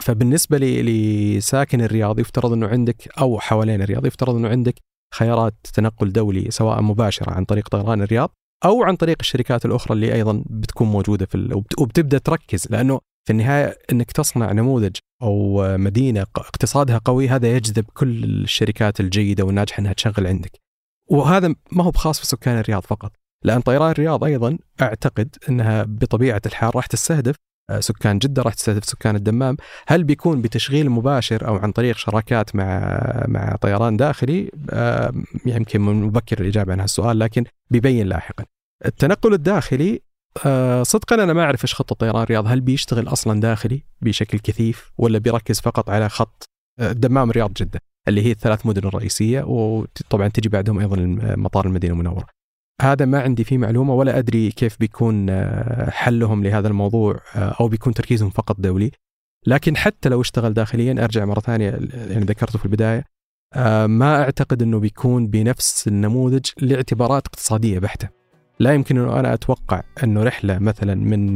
فبالنسبة 0.00 0.58
لساكن 0.58 1.80
الرياض 1.80 2.18
يفترض 2.18 2.52
إنه 2.52 2.68
عندك 2.68 3.08
أو 3.18 3.38
حوالين 3.38 3.82
الرياض 3.82 4.06
يفترض 4.06 4.34
إنه 4.34 4.48
عندك 4.48 4.74
خيارات 5.14 5.54
تنقل 5.74 6.12
دولي 6.12 6.50
سواء 6.50 6.82
مباشرة 6.82 7.30
عن 7.30 7.44
طريق 7.44 7.68
طيران 7.68 8.02
الرياض 8.02 8.39
أو 8.64 8.82
عن 8.82 8.96
طريق 8.96 9.16
الشركات 9.20 9.64
الأخرى 9.64 9.94
اللي 9.94 10.14
أيضا 10.14 10.44
بتكون 10.46 10.88
موجودة 10.88 11.26
في 11.26 11.62
وبتبدأ 11.78 12.18
تركز 12.18 12.66
لأنه 12.70 13.00
في 13.26 13.32
النهاية 13.32 13.78
إنك 13.92 14.12
تصنع 14.12 14.52
نموذج 14.52 14.96
أو 15.22 15.62
مدينة 15.76 16.26
اقتصادها 16.36 16.98
قوي 16.98 17.28
هذا 17.28 17.56
يجذب 17.56 17.84
كل 17.94 18.24
الشركات 18.24 19.00
الجيدة 19.00 19.44
والناجحة 19.44 19.80
إنها 19.80 19.92
تشغل 19.92 20.26
عندك. 20.26 20.52
وهذا 21.10 21.54
ما 21.72 21.84
هو 21.84 21.90
بخاص 21.90 22.20
في 22.20 22.26
سكان 22.26 22.58
الرياض 22.58 22.82
فقط، 22.82 23.12
لأن 23.44 23.60
طيران 23.60 23.90
الرياض 23.90 24.24
أيضا 24.24 24.58
أعتقد 24.82 25.36
إنها 25.48 25.82
بطبيعة 25.82 26.42
الحال 26.46 26.76
راح 26.76 26.86
تستهدف 26.86 27.36
سكان 27.78 28.18
جدة 28.18 28.42
راح 28.42 28.54
تستهدف 28.54 28.84
سكان 28.84 29.16
الدمام. 29.16 29.56
هل 29.88 30.04
بيكون 30.04 30.42
بتشغيل 30.42 30.90
مباشر 30.90 31.48
أو 31.48 31.56
عن 31.56 31.72
طريق 31.72 31.96
شراكات 31.96 32.56
مع 32.56 33.00
مع 33.28 33.56
طيران 33.56 33.96
داخلي؟ 33.96 34.50
آه، 34.70 35.12
يمكن 35.46 35.80
من 35.80 36.02
مبكر 36.02 36.40
الإجابة 36.40 36.72
عن 36.72 36.80
هالسؤال 36.80 37.18
لكن 37.18 37.44
بيبين 37.70 38.06
لاحقا. 38.06 38.44
التنقل 38.86 39.34
الداخلي 39.34 40.02
آه، 40.46 40.82
صدقا 40.82 41.14
أنا 41.14 41.32
ما 41.32 41.44
أعرف 41.44 41.64
إيش 41.64 41.74
خط 41.74 41.92
طيران 41.92 42.22
الرياض 42.22 42.46
هل 42.46 42.60
بيشتغل 42.60 43.08
أصلا 43.08 43.40
داخلي 43.40 43.82
بشكل 44.00 44.38
كثيف 44.38 44.92
ولا 44.98 45.18
بيركز 45.18 45.60
فقط 45.60 45.90
على 45.90 46.08
خط 46.08 46.44
الدمام 46.80 47.30
الرياض 47.30 47.52
جدة 47.52 47.80
اللي 48.08 48.26
هي 48.26 48.30
الثلاث 48.30 48.66
مدن 48.66 48.88
الرئيسية؟ 48.88 49.42
وطبعا 49.42 50.28
تجي 50.28 50.48
بعدهم 50.48 50.78
أيضا 50.78 50.96
مطار 51.36 51.66
المدينة 51.66 51.94
المنورة. 51.94 52.26
هذا 52.80 53.04
ما 53.04 53.20
عندي 53.20 53.44
فيه 53.44 53.58
معلومة 53.58 53.94
ولا 53.94 54.18
أدري 54.18 54.50
كيف 54.50 54.76
بيكون 54.80 55.26
آه، 55.30 55.90
حلهم 55.90 56.44
لهذا 56.44 56.68
الموضوع 56.68 57.20
آه، 57.36 57.56
أو 57.60 57.68
بيكون 57.68 57.94
تركيزهم 57.94 58.30
فقط 58.30 58.60
دولي 58.60 58.90
لكن 59.46 59.76
حتى 59.76 60.08
لو 60.08 60.20
اشتغل 60.20 60.54
داخليا 60.54 61.04
أرجع 61.04 61.24
مرة 61.24 61.40
ثانية 61.40 61.78
يعني 61.94 62.24
ذكرته 62.24 62.58
في 62.58 62.64
البداية 62.64 63.04
آه، 63.54 63.86
ما 63.86 64.22
أعتقد 64.22 64.62
إنه 64.62 64.78
بيكون 64.78 65.26
بنفس 65.26 65.88
النموذج 65.88 66.46
لاعتبارات 66.60 67.26
اقتصادية 67.26 67.78
بحتة. 67.78 68.08
لا 68.60 68.74
يمكن 68.74 68.98
إنه 68.98 69.20
أنا 69.20 69.34
أتوقع 69.34 69.82
إنه 70.04 70.22
رحلة 70.22 70.58
مثلا 70.58 70.94
من 70.94 71.34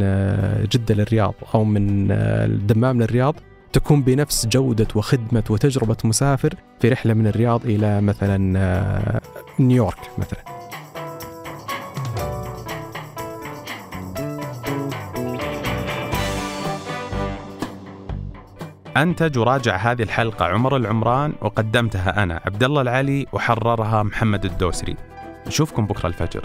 جدة 0.68 0.94
للرياض 0.94 1.34
أو 1.54 1.64
من 1.64 2.10
الدمام 2.10 3.02
للرياض 3.02 3.34
تكون 3.72 4.02
بنفس 4.02 4.46
جودة 4.46 4.88
وخدمة 4.94 5.44
وتجربة 5.50 5.96
مسافر 6.04 6.54
في 6.80 6.88
رحلة 6.88 7.14
من 7.14 7.26
الرياض 7.26 7.66
إلى 7.66 8.00
مثلا 8.00 9.20
نيويورك 9.60 10.10
مثلا. 10.18 10.63
أنتج 18.96 19.38
وراجع 19.38 19.76
هذه 19.76 20.02
الحلقة 20.02 20.46
عمر 20.46 20.76
العمران 20.76 21.32
وقدمتها 21.40 22.22
أنا 22.22 22.40
عبد 22.46 22.64
الله 22.64 22.82
العلي 22.82 23.26
وحررها 23.32 24.02
محمد 24.02 24.44
الدوسري. 24.44 24.96
نشوفكم 25.46 25.86
بكرة 25.86 26.06
الفجر. 26.06 26.44